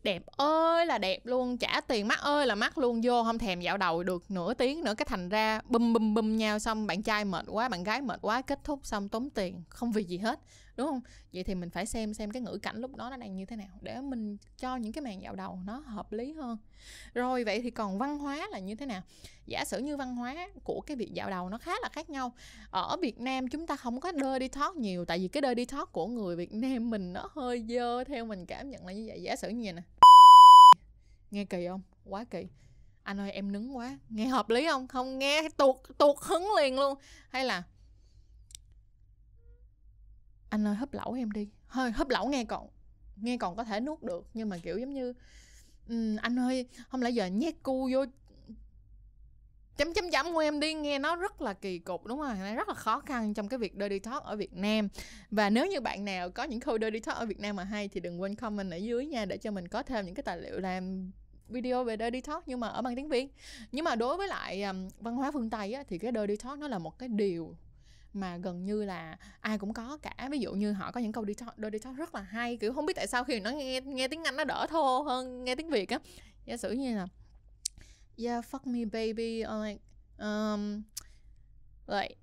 đẹp 0.03 0.23
ơi 0.27 0.87
là 0.87 0.99
đẹp 0.99 1.27
luôn 1.27 1.59
trả 1.59 1.81
tiền 1.81 2.09
mắc 2.09 2.19
ơi 2.21 2.47
là 2.47 2.55
mắc 2.55 2.79
luôn 2.79 3.01
vô 3.05 3.25
không 3.25 3.39
thèm 3.39 3.61
dạo 3.61 3.77
đầu 3.77 4.03
được 4.03 4.31
nửa 4.31 4.55
tiếng 4.55 4.85
nữa 4.85 4.95
cái 4.95 5.07
thành 5.09 5.29
ra 5.29 5.61
bum 5.65 5.93
bum 5.93 6.15
bum 6.15 6.37
nhau 6.37 6.59
xong 6.59 6.87
bạn 6.87 7.03
trai 7.03 7.25
mệt 7.25 7.45
quá 7.49 7.69
bạn 7.69 7.85
gái 7.85 8.01
mệt 8.01 8.19
quá 8.23 8.43
kết 8.43 8.65
thúc 8.65 8.81
xong 8.83 9.09
tốn 9.09 9.31
tiền 9.31 9.63
không 9.69 9.93
vì 9.93 10.05
gì 10.05 10.19
hết 10.19 10.41
đúng 10.81 10.89
không? 10.89 11.01
Vậy 11.33 11.45
thì 11.45 11.55
mình 11.55 11.71
phải 11.71 11.87
xem 11.87 12.15
xem 12.15 12.31
cái 12.31 12.43
ngữ 12.43 12.59
cảnh 12.63 12.77
lúc 12.77 12.97
đó 12.97 13.11
nó 13.11 13.17
đang 13.17 13.37
như 13.37 13.47
thế 13.47 13.57
nào 13.57 13.79
để 13.81 14.01
mình 14.01 14.37
cho 14.59 14.77
những 14.77 14.93
cái 14.93 15.03
màn 15.03 15.23
dạo 15.23 15.35
đầu 15.35 15.59
nó 15.67 15.79
hợp 15.79 16.13
lý 16.13 16.33
hơn. 16.33 16.59
Rồi, 17.15 17.45
vậy 17.45 17.61
thì 17.61 17.71
còn 17.71 17.99
văn 17.99 18.19
hóa 18.19 18.49
là 18.51 18.59
như 18.59 18.75
thế 18.75 18.87
nào? 18.87 19.03
Giả 19.47 19.65
sử 19.65 19.79
như 19.79 19.97
văn 19.97 20.17
hóa 20.17 20.49
của 20.65 20.81
cái 20.81 20.97
việc 20.97 21.15
dạo 21.15 21.31
đầu 21.31 21.49
nó 21.49 21.59
khá 21.59 21.73
là 21.83 21.89
khác 21.93 22.11
nhau. 22.11 22.33
Ở 22.71 22.97
Việt 22.97 23.21
Nam 23.21 23.49
chúng 23.49 23.67
ta 23.67 23.77
không 23.77 24.01
có 24.01 24.13
đi 24.39 24.49
thoát 24.49 24.77
nhiều, 24.77 25.05
tại 25.05 25.19
vì 25.19 25.29
cái 25.29 25.55
đi 25.55 25.65
thoát 25.65 25.93
của 25.93 26.07
người 26.07 26.37
Việt 26.37 26.53
Nam 26.53 26.91
mình 26.91 27.13
nó 27.13 27.29
hơi 27.33 27.65
dơ, 27.69 28.05
theo 28.05 28.25
mình 28.25 28.47
cảm 28.47 28.71
nhận 28.71 28.87
là 28.87 28.93
như 28.93 29.05
vậy. 29.07 29.23
Giả 29.23 29.37
sử 29.37 29.49
như 29.49 29.65
vậy 29.65 29.73
nè. 29.73 29.83
Nghe 31.31 31.45
kỳ 31.45 31.67
không? 31.69 31.81
Quá 32.05 32.25
kỳ. 32.25 32.47
Anh 33.03 33.21
ơi, 33.21 33.31
em 33.33 33.53
nứng 33.53 33.77
quá. 33.77 33.99
Nghe 34.09 34.27
hợp 34.27 34.51
lý 34.51 34.67
không? 34.67 34.89
Không, 34.89 35.19
nghe 35.19 35.49
tuột 35.57 35.77
tuột 35.99 36.17
hứng 36.21 36.49
liền 36.59 36.77
luôn. 36.77 36.99
Hay 37.31 37.45
là 37.45 37.63
anh 40.51 40.67
ơi 40.67 40.75
hấp 40.75 40.93
lẩu 40.93 41.13
em 41.13 41.31
đi. 41.31 41.49
Hơi 41.67 41.91
hấp 41.91 42.09
lẩu 42.09 42.29
nghe 42.29 42.45
còn 42.45 42.69
nghe 43.17 43.37
còn 43.37 43.57
có 43.57 43.65
thể 43.65 43.81
nuốt 43.81 44.03
được 44.03 44.27
nhưng 44.35 44.49
mà 44.49 44.59
kiểu 44.59 44.79
giống 44.79 44.95
như 44.95 45.15
um, 45.89 46.17
anh 46.17 46.39
ơi 46.39 46.67
không 46.89 47.03
lẽ 47.03 47.11
giờ 47.11 47.27
nhét 47.27 47.55
cu 47.63 47.91
vô 47.93 48.05
chấm 49.77 49.95
chấm 49.95 50.11
chấm 50.11 50.33
của 50.33 50.39
em 50.39 50.61
đi 50.61 50.75
nghe 50.75 50.99
nó 50.99 51.17
rất 51.17 51.41
là 51.41 51.53
kỳ 51.53 51.79
cục 51.79 52.07
đúng 52.07 52.19
không 52.19 52.55
rất 52.57 52.69
là 52.69 52.75
khó 52.75 53.01
khăn 53.01 53.35
trong 53.35 53.49
cái 53.49 53.59
việc 53.59 53.75
dirty 53.81 53.99
talk 53.99 54.23
ở 54.23 54.37
Việt 54.37 54.53
Nam. 54.53 54.89
Và 55.31 55.51
nếu 55.51 55.67
như 55.67 55.81
bạn 55.81 56.05
nào 56.05 56.31
có 56.31 56.45
những 56.45 56.61
câu 56.61 56.79
dirty 56.79 57.01
talk 57.01 57.17
ở 57.17 57.27
Việt 57.27 57.41
Nam 57.41 57.57
mà 57.57 57.65
hay 57.65 57.89
thì 57.89 58.01
đừng 58.01 58.21
quên 58.21 58.35
comment 58.35 58.71
ở 58.71 58.77
dưới 58.77 59.07
nha 59.07 59.25
để 59.25 59.37
cho 59.37 59.51
mình 59.51 59.69
có 59.69 59.83
thêm 59.83 60.07
những 60.07 60.15
cái 60.15 60.23
tài 60.23 60.39
liệu 60.39 60.61
làm 60.61 61.11
video 61.49 61.85
về 61.85 61.97
dirty 61.97 62.21
talk 62.21 62.43
nhưng 62.47 62.61
mà 62.61 62.69
ở 62.69 62.83
bằng 62.83 62.97
tiếng 62.97 63.09
Việt. 63.09 63.35
Nhưng 63.73 63.85
mà 63.85 63.95
đối 63.95 64.17
với 64.17 64.29
lại 64.29 64.63
um, 64.63 64.89
văn 65.01 65.17
hóa 65.17 65.31
phương 65.31 65.51
Tây 65.51 65.73
á, 65.73 65.83
thì 65.89 65.99
cái 65.99 66.13
dirty 66.15 66.37
talk 66.37 66.59
nó 66.59 66.69
là 66.69 66.79
một 66.79 66.99
cái 66.99 67.09
điều 67.09 67.57
mà 68.13 68.37
gần 68.37 68.65
như 68.65 68.85
là 68.85 69.17
ai 69.41 69.59
cũng 69.59 69.75
có 69.75 69.99
cả. 70.03 70.29
Ví 70.31 70.39
dụ 70.39 70.53
như 70.53 70.73
họ 70.73 70.93
có 70.93 71.01
những 71.01 71.13
câu 71.13 71.25
đi 71.25 71.35
talk, 71.35 71.59
đi 71.59 71.79
talk 71.79 71.97
rất 71.97 72.15
là 72.15 72.21
hay 72.21 72.57
kiểu 72.57 72.73
không 72.73 72.87
biết 72.87 72.97
tại 72.97 73.07
sao 73.07 73.25
khi 73.25 73.41
nó 73.41 73.51
nghe 73.51 73.81
nghe 73.81 74.09
tiếng 74.09 74.25
Anh 74.25 74.37
nó 74.37 74.45
đỡ 74.45 74.67
thô 74.71 75.03
hơn 75.03 75.45
nghe 75.45 75.55
tiếng 75.55 75.71
Việt 75.71 75.89
á. 75.91 75.99
Giả 76.45 76.57
sử 76.57 76.73
như 76.73 76.97
là 76.97 77.07
yeah 78.19 78.45
fuck 78.51 78.61
me 78.65 78.85
baby 78.85 79.45
or 79.45 79.65
like 79.67 79.81
um 80.19 80.83
like 81.87 82.15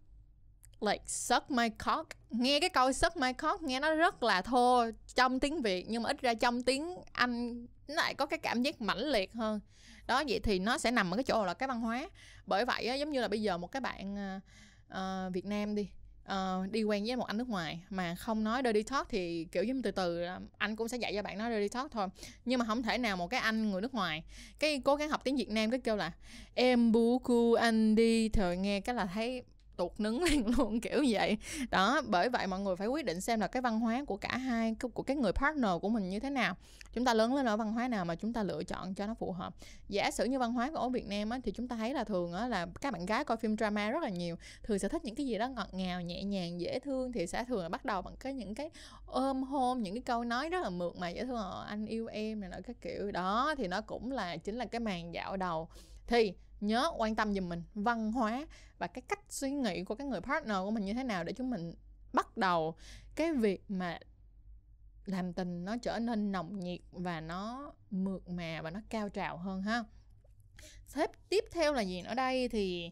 like 0.81 1.03
suck 1.05 1.51
my 1.51 1.69
cock. 1.69 2.09
Nghe 2.29 2.59
cái 2.59 2.69
câu 2.69 2.93
suck 2.93 3.17
my 3.17 3.33
cock 3.33 3.61
nghe 3.61 3.79
nó 3.79 3.95
rất 3.95 4.23
là 4.23 4.41
thô 4.41 4.85
trong 5.15 5.39
tiếng 5.39 5.61
việt 5.61 5.85
nhưng 5.89 6.03
mà 6.03 6.09
ít 6.09 6.21
ra 6.21 6.33
trong 6.33 6.63
tiếng 6.63 6.95
anh 7.11 7.65
nó 7.87 7.95
lại 7.95 8.13
có 8.13 8.25
cái 8.25 8.39
cảm 8.39 8.61
giác 8.61 8.81
mãnh 8.81 8.99
liệt 8.99 9.33
hơn. 9.33 9.59
Đó 10.07 10.23
vậy 10.27 10.39
thì 10.39 10.59
nó 10.59 10.77
sẽ 10.77 10.91
nằm 10.91 11.13
ở 11.13 11.17
cái 11.17 11.23
chỗ 11.23 11.45
là 11.45 11.53
cái 11.53 11.67
văn 11.67 11.81
hóa. 11.81 12.09
Bởi 12.45 12.65
vậy 12.65 12.87
á, 12.87 12.95
giống 12.95 13.11
như 13.11 13.21
là 13.21 13.27
bây 13.27 13.41
giờ 13.41 13.57
một 13.57 13.71
cái 13.71 13.81
bạn 13.81 14.17
à, 14.17 14.41
uh, 14.93 15.33
Việt 15.33 15.45
Nam 15.45 15.75
đi. 15.75 15.89
Uh, 16.31 16.71
đi 16.71 16.83
quen 16.83 17.03
với 17.05 17.15
một 17.15 17.25
anh 17.25 17.37
nước 17.37 17.49
ngoài 17.49 17.83
mà 17.89 18.15
không 18.15 18.43
nói 18.43 18.61
dirty 18.65 18.83
talk 18.83 19.09
thì 19.09 19.45
kiểu 19.51 19.63
giống 19.63 19.81
từ 19.81 19.91
từ 19.91 20.25
anh 20.57 20.75
cũng 20.75 20.87
sẽ 20.87 20.97
dạy 20.97 21.13
cho 21.15 21.21
bạn 21.21 21.37
nói 21.37 21.51
dirty 21.51 21.69
talk 21.69 21.91
thôi. 21.91 22.07
Nhưng 22.45 22.59
mà 22.59 22.65
không 22.65 22.83
thể 22.83 22.97
nào 22.97 23.17
một 23.17 23.27
cái 23.27 23.39
anh 23.39 23.71
người 23.71 23.81
nước 23.81 23.93
ngoài 23.93 24.23
cái 24.59 24.81
cố 24.85 24.95
gắng 24.95 25.09
học 25.09 25.21
tiếng 25.23 25.35
Việt 25.35 25.49
Nam 25.49 25.71
cái 25.71 25.79
kêu 25.79 25.95
là 25.95 26.11
em 26.53 26.91
bú 26.91 27.19
cu 27.19 27.53
anh 27.53 27.95
đi 27.95 28.29
thời 28.29 28.57
nghe 28.57 28.81
cái 28.81 28.95
là 28.95 29.05
thấy 29.05 29.43
tuột 29.77 30.00
nứng 30.00 30.24
liền 30.29 30.47
luôn 30.57 30.81
kiểu 30.81 31.03
vậy. 31.09 31.38
Đó 31.71 32.01
bởi 32.07 32.29
vậy 32.29 32.47
mọi 32.47 32.59
người 32.59 32.75
phải 32.75 32.88
quyết 32.88 33.06
định 33.06 33.21
xem 33.21 33.39
là 33.39 33.47
cái 33.47 33.62
văn 33.62 33.79
hóa 33.79 34.03
của 34.07 34.18
cả 34.18 34.38
hai 34.38 34.75
của 34.94 35.03
cái 35.03 35.18
người 35.18 35.31
partner 35.31 35.71
của 35.81 35.89
mình 35.89 36.09
như 36.09 36.19
thế 36.19 36.29
nào. 36.29 36.56
Chúng 36.94 37.06
ta 37.06 37.13
lớn 37.13 37.35
lên 37.35 37.45
ở 37.45 37.57
văn 37.57 37.74
hóa 37.74 37.88
nào 37.88 38.06
mà 38.06 38.15
chúng 38.15 38.33
ta 38.33 38.44
lựa 38.44 38.63
chọn 38.63 38.94
cho 38.94 39.07
nó 39.07 39.13
phù 39.13 39.31
hợp. 39.31 39.53
Giả 39.89 40.12
sử 40.12 40.25
như 40.25 40.39
văn 40.39 40.53
hóa 40.53 40.71
của 40.74 40.89
Việt 40.89 41.07
Nam 41.07 41.29
á, 41.29 41.39
thì 41.44 41.51
chúng 41.51 41.68
ta 41.68 41.75
thấy 41.75 41.94
là 41.94 42.03
thường 42.03 42.33
á, 42.33 42.47
là 42.47 42.68
các 42.81 42.94
bạn 42.94 43.06
gái 43.06 43.24
coi 43.24 43.38
phim 43.38 43.57
drama 43.57 43.89
rất 43.89 44.03
là 44.03 44.09
nhiều 44.09 44.35
thường 44.63 44.79
sẽ 44.79 44.89
thích 44.89 45.06
những 45.06 45.15
cái 45.15 45.25
gì 45.25 45.38
đó 45.38 45.47
ngọt 45.47 45.68
ngào 45.71 46.01
nhẹ 46.01 46.23
nhàng 46.23 46.62
dễ 46.62 46.80
thương 46.80 47.12
thì 47.12 47.27
sẽ 47.27 47.44
thường 47.44 47.63
là 47.63 47.69
bắt 47.69 47.85
đầu 47.85 48.01
bằng 48.01 48.15
cái 48.19 48.33
những 48.33 48.56
cái 48.56 48.69
ôm 49.06 49.44
hôn 49.44 49.83
những 49.83 49.94
cái 49.94 50.01
câu 50.01 50.23
nói 50.23 50.50
rất 50.50 50.63
là 50.63 50.69
mượt 50.69 50.95
mà 50.97 51.09
dễ 51.09 51.25
thương 51.25 51.35
ờ, 51.35 51.65
anh 51.68 51.85
yêu 51.85 52.07
em 52.07 52.39
này 52.39 52.50
nọ 52.50 52.57
các 52.63 52.75
kiểu. 52.81 53.12
Đó 53.12 53.56
thì 53.57 53.68
nó 53.68 53.81
cũng 53.81 54.12
là 54.12 54.38
chính 54.38 54.56
là 54.56 54.65
cái 54.65 54.80
màn 54.80 55.13
dạo 55.13 55.38
đầu. 55.38 55.69
Thì 56.07 56.33
nhớ 56.62 56.92
quan 56.98 57.15
tâm 57.15 57.33
giùm 57.33 57.50
mình, 57.50 57.63
văn 57.74 58.12
hóa 58.12 58.48
và 58.77 58.88
cái 58.88 59.01
cách 59.01 59.19
suy 59.30 59.51
nghĩ 59.51 59.83
của 59.83 59.95
cái 59.95 60.07
người 60.07 60.21
partner 60.21 60.57
của 60.63 60.71
mình 60.71 60.86
như 60.86 60.94
thế 60.94 61.04
nào 61.04 61.24
để 61.24 61.33
chúng 61.33 61.50
mình 61.50 61.74
bắt 62.13 62.38
đầu 62.38 62.75
cái 63.15 63.33
việc 63.33 63.63
mà 63.68 64.00
làm 65.06 65.33
tình 65.33 65.65
nó 65.65 65.77
trở 65.81 66.00
nên 66.00 66.31
nồng 66.31 66.59
nhiệt 66.59 66.80
và 66.92 67.21
nó 67.21 67.74
mượt 67.92 68.30
mà 68.30 68.62
và 68.62 68.71
nó 68.71 68.80
cao 68.89 69.09
trào 69.09 69.38
hơn 69.38 69.62
ha. 69.62 69.83
Thế 70.94 71.07
tiếp 71.30 71.45
theo 71.51 71.74
là 71.74 71.81
gì 71.81 72.04
ở 72.06 72.13
đây? 72.15 72.50
Thì 72.50 72.92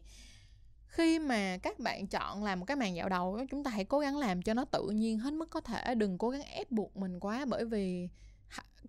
khi 0.86 1.18
mà 1.18 1.58
các 1.62 1.78
bạn 1.78 2.06
chọn 2.06 2.44
làm 2.44 2.60
một 2.60 2.66
cái 2.66 2.76
màn 2.76 2.96
dạo 2.96 3.08
đầu, 3.08 3.40
chúng 3.50 3.64
ta 3.64 3.70
hãy 3.70 3.84
cố 3.84 3.98
gắng 3.98 4.16
làm 4.16 4.42
cho 4.42 4.54
nó 4.54 4.64
tự 4.64 4.88
nhiên 4.88 5.18
hết 5.18 5.32
mức 5.32 5.50
có 5.50 5.60
thể, 5.60 5.94
đừng 5.94 6.18
cố 6.18 6.30
gắng 6.30 6.42
ép 6.42 6.70
buộc 6.70 6.96
mình 6.96 7.20
quá 7.20 7.44
bởi 7.48 7.64
vì 7.64 8.08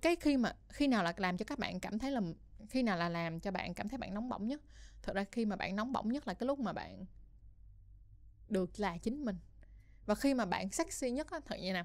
cái 0.01 0.15
khi 0.15 0.37
mà, 0.37 0.55
khi 0.69 0.87
nào 0.87 1.03
là 1.03 1.13
làm 1.17 1.37
cho 1.37 1.45
các 1.45 1.59
bạn 1.59 1.79
cảm 1.79 1.99
thấy 1.99 2.11
là 2.11 2.21
khi 2.69 2.83
nào 2.83 2.97
là 2.97 3.09
làm 3.09 3.39
cho 3.39 3.51
bạn 3.51 3.73
cảm 3.73 3.89
thấy 3.89 3.97
bạn 3.97 4.13
nóng 4.13 4.29
bỏng 4.29 4.47
nhất? 4.47 4.61
Thật 5.03 5.15
ra 5.15 5.25
khi 5.31 5.45
mà 5.45 5.55
bạn 5.55 5.75
nóng 5.75 5.91
bỏng 5.91 6.11
nhất 6.11 6.27
là 6.27 6.33
cái 6.33 6.47
lúc 6.47 6.59
mà 6.59 6.73
bạn 6.73 7.05
được 8.49 8.79
là 8.79 8.97
chính 8.97 9.25
mình. 9.25 9.37
Và 10.05 10.15
khi 10.15 10.33
mà 10.33 10.45
bạn 10.45 10.71
sexy 10.71 11.11
nhất 11.11 11.31
á 11.31 11.39
thật 11.45 11.57
vậy 11.61 11.73
nè 11.73 11.83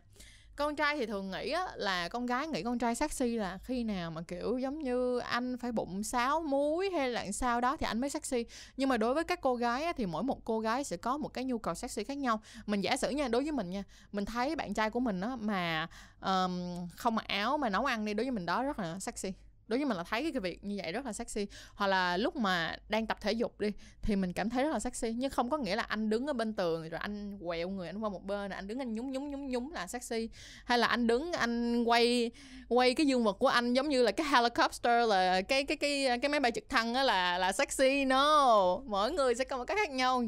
con 0.56 0.76
trai 0.76 0.96
thì 0.96 1.06
thường 1.06 1.30
nghĩ 1.30 1.50
á, 1.50 1.66
là 1.76 2.08
con 2.08 2.26
gái 2.26 2.46
nghĩ 2.46 2.62
con 2.62 2.78
trai 2.78 2.94
sexy 2.94 3.36
là 3.36 3.58
khi 3.58 3.84
nào 3.84 4.10
mà 4.10 4.22
kiểu 4.22 4.58
giống 4.58 4.78
như 4.78 5.18
anh 5.18 5.56
phải 5.56 5.72
bụng 5.72 6.02
sáo 6.02 6.40
muối 6.40 6.90
hay 6.90 7.10
là 7.10 7.32
sao 7.32 7.60
đó 7.60 7.76
thì 7.76 7.86
anh 7.86 8.00
mới 8.00 8.10
sexy. 8.10 8.44
Nhưng 8.76 8.88
mà 8.88 8.96
đối 8.96 9.14
với 9.14 9.24
các 9.24 9.40
cô 9.40 9.54
gái 9.54 9.84
á, 9.84 9.92
thì 9.96 10.06
mỗi 10.06 10.22
một 10.22 10.44
cô 10.44 10.60
gái 10.60 10.84
sẽ 10.84 10.96
có 10.96 11.18
một 11.18 11.28
cái 11.28 11.44
nhu 11.44 11.58
cầu 11.58 11.74
sexy 11.74 12.04
khác 12.04 12.18
nhau. 12.18 12.40
Mình 12.66 12.80
giả 12.80 12.96
sử 12.96 13.10
nha 13.10 13.28
đối 13.28 13.42
với 13.42 13.52
mình 13.52 13.70
nha 13.70 13.84
mình 14.12 14.24
thấy 14.24 14.56
bạn 14.56 14.74
trai 14.74 14.90
của 14.90 15.00
mình 15.00 15.20
á 15.20 15.36
mà 15.36 15.88
um, 16.20 16.88
không 16.96 17.14
mặc 17.14 17.28
áo 17.28 17.58
mà 17.58 17.68
nấu 17.68 17.84
ăn 17.84 18.04
đi 18.04 18.14
đối 18.14 18.24
với 18.24 18.30
mình 18.30 18.46
đó 18.46 18.62
rất 18.62 18.78
là 18.78 18.98
sexy 18.98 19.32
đối 19.68 19.78
với 19.78 19.86
mình 19.86 19.96
là 19.96 20.04
thấy 20.04 20.32
cái 20.32 20.40
việc 20.40 20.64
như 20.64 20.78
vậy 20.82 20.92
rất 20.92 21.06
là 21.06 21.12
sexy. 21.12 21.46
Hoặc 21.74 21.86
là 21.86 22.16
lúc 22.16 22.36
mà 22.36 22.76
đang 22.88 23.06
tập 23.06 23.18
thể 23.20 23.32
dục 23.32 23.60
đi 23.60 23.72
thì 24.02 24.16
mình 24.16 24.32
cảm 24.32 24.50
thấy 24.50 24.64
rất 24.64 24.70
là 24.72 24.80
sexy. 24.80 25.12
Nhưng 25.12 25.30
không 25.30 25.50
có 25.50 25.58
nghĩa 25.58 25.76
là 25.76 25.82
anh 25.82 26.10
đứng 26.10 26.26
ở 26.26 26.32
bên 26.32 26.52
tường 26.52 26.88
rồi 26.88 27.00
anh 27.00 27.38
quẹo 27.46 27.68
người 27.68 27.86
anh 27.86 27.98
qua 27.98 28.10
một 28.10 28.24
bên 28.24 28.50
rồi 28.50 28.56
anh 28.56 28.66
đứng 28.66 28.78
anh 28.78 28.94
nhúng 28.94 29.12
nhúng 29.12 29.30
nhúng 29.30 29.48
nhúng 29.48 29.72
là 29.72 29.86
sexy. 29.86 30.28
Hay 30.64 30.78
là 30.78 30.86
anh 30.86 31.06
đứng 31.06 31.32
anh 31.32 31.84
quay 31.84 32.30
quay 32.68 32.94
cái 32.94 33.06
dương 33.06 33.24
vật 33.24 33.36
của 33.38 33.48
anh 33.48 33.72
giống 33.72 33.88
như 33.88 34.02
là 34.02 34.12
cái 34.12 34.26
helicopter 34.26 35.08
là 35.08 35.42
cái 35.42 35.64
cái 35.64 35.76
cái 35.76 36.18
cái 36.22 36.28
máy 36.28 36.40
bay 36.40 36.52
trực 36.52 36.68
thăng 36.68 36.94
á 36.94 37.02
là 37.02 37.38
là 37.38 37.52
sexy. 37.52 38.04
No 38.04 38.78
mỗi 38.86 39.12
người 39.12 39.34
sẽ 39.34 39.44
có 39.44 39.56
một 39.56 39.64
cách 39.64 39.76
khác 39.76 39.90
nhau. 39.90 40.24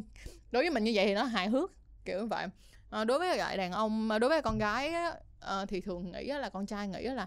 Đối 0.51 0.63
với 0.63 0.71
mình 0.71 0.85
như 0.85 0.93
vậy 0.95 1.07
thì 1.07 1.15
nó 1.15 1.25
hài 1.25 1.49
hước 1.49 1.71
kiểu 2.05 2.21
như 2.21 2.27
vậy. 2.27 2.47
À, 2.91 3.05
đối 3.05 3.19
với 3.19 3.37
lại 3.37 3.57
đàn 3.57 3.73
ông 3.73 4.11
ờ, 4.11 4.19
đối 4.19 4.31
với 4.31 4.43
con 4.43 4.59
gái 4.59 4.89
á, 4.89 5.13
à, 5.41 5.67
thì 5.67 5.81
thường 5.81 6.13
nghĩ 6.13 6.25
là 6.25 6.49
con 6.49 6.67
trai 6.67 6.89
nghĩ 6.89 7.03
là 7.03 7.27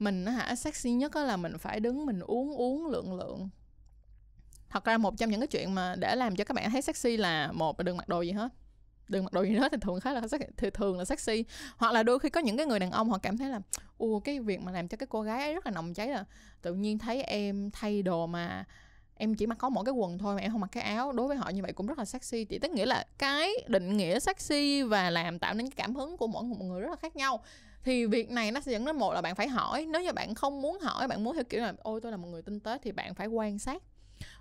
mình 0.00 0.26
hả 0.26 0.54
sexy 0.54 0.90
nhất 0.90 1.16
là 1.16 1.36
mình 1.36 1.58
phải 1.58 1.80
đứng 1.80 2.06
mình 2.06 2.20
uống 2.20 2.54
uống 2.54 2.86
lượng 2.86 3.14
lượng. 3.14 3.48
Thật 4.68 4.84
ra 4.84 4.98
một 4.98 5.14
trong 5.18 5.30
những 5.30 5.40
cái 5.40 5.46
chuyện 5.46 5.74
mà 5.74 5.94
để 5.98 6.16
làm 6.16 6.36
cho 6.36 6.44
các 6.44 6.54
bạn 6.54 6.70
thấy 6.70 6.82
sexy 6.82 7.16
là 7.16 7.52
một 7.52 7.80
là 7.80 7.82
đừng 7.82 7.96
mặc 7.96 8.08
đồ 8.08 8.20
gì 8.20 8.32
hết. 8.32 8.48
Đừng 9.08 9.24
mặc 9.24 9.32
đồ 9.32 9.42
gì 9.42 9.54
hết 9.54 9.72
thì 9.72 9.78
thường 9.80 10.00
khá 10.00 10.12
là 10.12 10.28
sexy, 10.28 10.46
thì 10.56 10.70
thường 10.70 10.98
là 10.98 11.04
sexy. 11.04 11.44
Hoặc 11.76 11.92
là 11.92 12.02
đôi 12.02 12.18
khi 12.18 12.30
có 12.30 12.40
những 12.40 12.56
cái 12.56 12.66
người 12.66 12.78
đàn 12.78 12.90
ông 12.90 13.10
họ 13.10 13.18
cảm 13.18 13.38
thấy 13.38 13.48
là 13.48 13.60
u 13.98 14.20
cái 14.20 14.40
việc 14.40 14.60
mà 14.60 14.72
làm 14.72 14.88
cho 14.88 14.96
cái 14.96 15.06
cô 15.06 15.22
gái 15.22 15.42
ấy 15.42 15.54
rất 15.54 15.66
là 15.66 15.72
nồng 15.72 15.94
cháy 15.94 16.08
là 16.08 16.24
tự 16.62 16.74
nhiên 16.74 16.98
thấy 16.98 17.22
em 17.22 17.70
thay 17.70 18.02
đồ 18.02 18.26
mà 18.26 18.64
em 19.14 19.34
chỉ 19.34 19.46
mặc 19.46 19.58
có 19.58 19.68
một 19.68 19.82
cái 19.82 19.92
quần 19.92 20.18
thôi 20.18 20.34
mà 20.34 20.40
em 20.40 20.52
không 20.52 20.60
mặc 20.60 20.68
cái 20.72 20.82
áo. 20.82 21.12
Đối 21.12 21.28
với 21.28 21.36
họ 21.36 21.48
như 21.48 21.62
vậy 21.62 21.72
cũng 21.72 21.86
rất 21.86 21.98
là 21.98 22.04
sexy. 22.04 22.44
Thì 22.44 22.58
tức 22.58 22.70
nghĩa 22.70 22.86
là 22.86 23.04
cái 23.18 23.50
định 23.66 23.96
nghĩa 23.96 24.20
sexy 24.20 24.82
và 24.82 25.10
làm 25.10 25.38
tạo 25.38 25.54
nên 25.54 25.70
cái 25.70 25.76
cảm 25.76 25.94
hứng 25.94 26.16
của 26.16 26.26
mỗi 26.26 26.44
một 26.44 26.56
người 26.60 26.80
rất 26.80 26.90
là 26.90 26.96
khác 26.96 27.16
nhau 27.16 27.40
thì 27.84 28.06
việc 28.06 28.30
này 28.30 28.52
nó 28.52 28.60
sẽ 28.60 28.72
dẫn 28.72 28.84
đến 28.84 28.96
một 28.96 29.12
là 29.12 29.22
bạn 29.22 29.34
phải 29.34 29.48
hỏi, 29.48 29.86
nếu 29.90 30.02
như 30.02 30.12
bạn 30.12 30.34
không 30.34 30.62
muốn 30.62 30.78
hỏi, 30.80 31.08
bạn 31.08 31.24
muốn 31.24 31.34
theo 31.34 31.44
kiểu 31.44 31.60
là, 31.60 31.74
ôi, 31.78 32.00
tôi 32.00 32.12
là 32.12 32.16
một 32.16 32.28
người 32.28 32.42
tinh 32.42 32.60
tế, 32.60 32.78
thì 32.82 32.92
bạn 32.92 33.14
phải 33.14 33.26
quan 33.26 33.58
sát. 33.58 33.82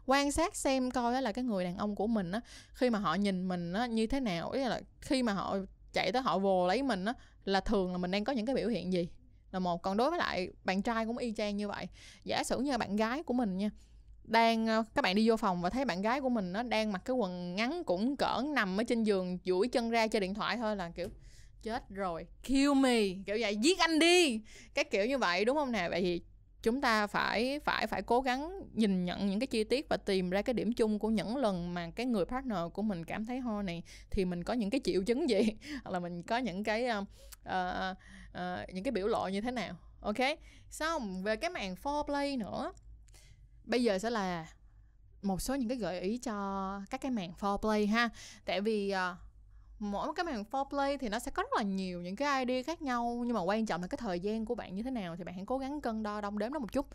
Quan 0.05 0.31
sát 0.31 0.55
xem 0.55 0.91
coi 0.91 1.22
là 1.22 1.31
cái 1.31 1.43
người 1.43 1.63
đàn 1.63 1.77
ông 1.77 1.96
của 1.96 2.08
mình 2.08 2.31
á, 2.31 2.41
khi 2.74 2.89
mà 2.89 3.00
họ 3.00 3.15
nhìn 3.15 3.48
mình 3.48 3.74
á 3.74 3.86
như 3.86 4.08
thế 4.08 4.19
nào, 4.19 4.51
ý 4.51 4.63
là 4.63 4.81
khi 5.01 5.24
mà 5.24 5.34
họ 5.34 5.58
chạy 5.93 6.12
tới 6.12 6.22
họ 6.22 6.39
vồ 6.39 6.67
lấy 6.67 6.84
mình 6.84 7.05
á, 7.05 7.13
là 7.46 7.62
thường 7.62 7.91
là 7.91 7.98
mình 7.98 8.12
đang 8.12 8.24
có 8.24 8.34
những 8.34 8.46
cái 8.46 8.55
biểu 8.55 8.67
hiện 8.67 8.93
gì? 8.93 9.08
Là 9.51 9.60
một, 9.60 9.81
còn 9.81 9.98
đối 9.98 10.10
với 10.10 10.19
lại 10.19 10.50
bạn 10.63 10.81
trai 10.81 11.05
cũng 11.05 11.17
y 11.17 11.34
chang 11.38 11.58
như 11.58 11.67
vậy. 11.67 11.88
Giả 12.24 12.43
sử 12.43 12.60
như 12.60 12.77
bạn 12.77 12.96
gái 12.96 13.24
của 13.24 13.34
mình 13.34 13.58
nha, 13.58 13.69
đang 14.24 14.67
ờ, 14.67 14.84
các 14.96 15.01
bạn 15.01 15.15
đi 15.15 15.29
vô 15.29 15.38
phòng 15.38 15.62
và 15.62 15.69
thấy 15.69 15.86
bạn 15.86 16.01
gái 16.01 16.22
của 16.22 16.29
mình 16.29 16.53
nó 16.53 16.63
đang 16.63 16.91
mặc 16.91 17.01
cái 17.05 17.15
quần 17.15 17.55
ngắn 17.55 17.84
cũng 17.84 18.17
cỡ 18.17 18.43
nằm 18.53 18.79
ở 18.79 18.84
trên 18.84 19.03
giường 19.03 19.38
duỗi 19.46 19.67
chân 19.67 19.89
ra 19.89 20.08
chơi 20.08 20.19
điện 20.19 20.34
thoại 20.34 20.58
thôi 20.58 20.75
là 20.75 20.89
kiểu 20.89 21.10
chết 21.63 21.89
rồi. 21.89 22.28
Kill 22.44 22.74
me. 22.74 23.01
Kiểu 23.25 23.38
vậy 23.39 23.56
giết 23.56 23.80
anh 23.80 24.00
đi. 24.00 24.42
Cái 24.74 24.86
kiểu 24.86 25.06
như 25.06 25.18
vậy 25.18 25.46
đúng 25.46 25.58
không 25.58 25.72
nè? 25.72 25.89
Vậy 25.89 26.01
thì 26.01 26.22
chúng 26.62 26.82
ta 26.82 27.08
phải 27.08 27.60
phải 27.60 27.88
phải 27.88 28.01
cố 28.01 28.22
gắng 28.22 28.62
nhìn 28.74 29.06
nhận 29.06 29.28
những 29.28 29.39
cái 29.39 29.48
chi 29.48 29.63
tiết 29.63 29.89
và 29.89 29.98
tìm 29.98 30.30
ra 30.30 30.42
cái 30.42 30.54
điểm 30.54 30.74
chung 30.74 31.00
của 31.00 31.10
những 31.10 31.38
lần 31.38 31.74
mà 31.74 31.89
cái 31.96 32.06
người 32.06 32.25
partner 32.25 32.60
của 32.74 32.82
mình 32.82 33.06
cảm 33.06 33.25
thấy 33.25 33.39
ho 33.39 33.62
này. 33.62 33.84
Thì 34.12 34.25
mình 34.25 34.44
có 34.44 34.54
những 34.54 34.70
cái 34.70 34.82
triệu 34.84 35.04
chứng 35.04 35.30
gì? 35.30 35.42
Hoặc 35.84 35.92
là 35.92 36.00
mình 36.00 36.24
có 36.24 36.38
những 36.38 36.63
cái 36.63 36.88
uh, 36.89 37.08
uh, 37.48 37.98
uh, 38.32 38.74
những 38.74 38.84
cái 38.84 38.92
biểu 38.92 39.08
lộ 39.08 39.28
như 39.28 39.42
thế 39.42 39.51
nào? 39.51 39.75
Ok? 40.01 40.18
Xong 40.70 41.24
về 41.24 41.36
cái 41.36 41.50
màn 41.50 41.75
foreplay 41.84 42.38
nữa. 42.38 42.74
Bây 43.66 43.84
giờ 43.84 44.00
sẽ 44.00 44.10
là 44.10 44.48
một 45.22 45.42
số 45.42 45.56
những 45.56 45.70
cái 45.70 45.78
gợi 45.78 46.00
ý 46.00 46.18
cho 46.18 46.82
các 46.89 47.01
cái 47.01 47.12
màn 47.12 47.32
foreplay 47.39 47.88
ha. 47.88 48.10
Tại 48.46 48.62
vì 48.62 48.94
uh, 48.94 49.28
mỗi 49.79 50.13
cái 50.13 50.24
màn 50.24 50.43
foreplay 50.51 50.98
thì 50.98 51.09
nó 51.09 51.19
sẽ 51.19 51.31
có 51.31 51.43
rất 51.43 51.50
là 51.55 51.63
nhiều 51.63 52.01
những 52.01 52.15
cái 52.15 52.45
idea 52.45 52.63
khác 52.63 52.81
nhau, 52.81 53.24
nhưng 53.25 53.36
mà 53.36 53.41
quan 53.41 53.65
trọng 53.65 53.81
là 53.81 53.88
cái 53.88 53.98
thời 53.98 54.19
gian 54.19 54.45
của 54.45 54.55
bạn 54.55 54.75
như 54.75 54.83
thế 54.83 54.91
nào 54.91 55.15
thì 55.15 55.24
bạn 55.24 55.36
hãy 55.36 55.43
cố 55.48 55.57
gắng 55.57 55.81
cân 55.81 56.03
đo 56.03 56.21
đong 56.21 56.39
đếm 56.39 56.53
nó 56.53 56.59
một 56.59 56.71
chút. 56.71 56.86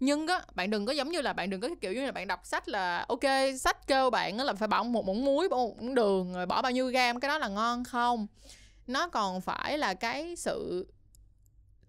Nhưng 0.00 0.26
á, 0.26 0.42
bạn 0.54 0.70
đừng 0.70 0.86
có 0.86 0.92
giống 0.92 1.10
như 1.10 1.20
là 1.20 1.32
bạn 1.32 1.50
đừng 1.50 1.60
có 1.60 1.68
cái 1.68 1.76
kiểu 1.80 1.92
như 1.92 2.06
là 2.06 2.12
bạn 2.12 2.26
đọc 2.26 2.40
sách 2.44 2.68
là, 2.68 3.04
ok, 3.08 3.20
sách 3.60 3.86
kêu 3.86 4.10
bạn 4.10 4.40
là 4.40 4.52
phải 4.52 4.68
bỏ 4.68 4.82
một 4.82 5.06
muỗng 5.06 5.24
muối, 5.24 5.48
bỏ 5.48 5.56
một 5.56 5.76
muỗng 5.82 5.94
đường 5.94 6.32
rồi 6.34 6.46
bỏ 6.46 6.62
bao 6.62 6.72
nhiêu 6.72 6.86
gam 6.86 7.20
cái 7.20 7.28
đó 7.28 7.38
là 7.38 7.48
ngon 7.48 7.84
không? 7.84 8.26
Nó 8.86 9.08
còn 9.08 9.40
phải 9.40 9.78
là 9.78 9.94
cái 9.94 10.36
sự 10.36 10.86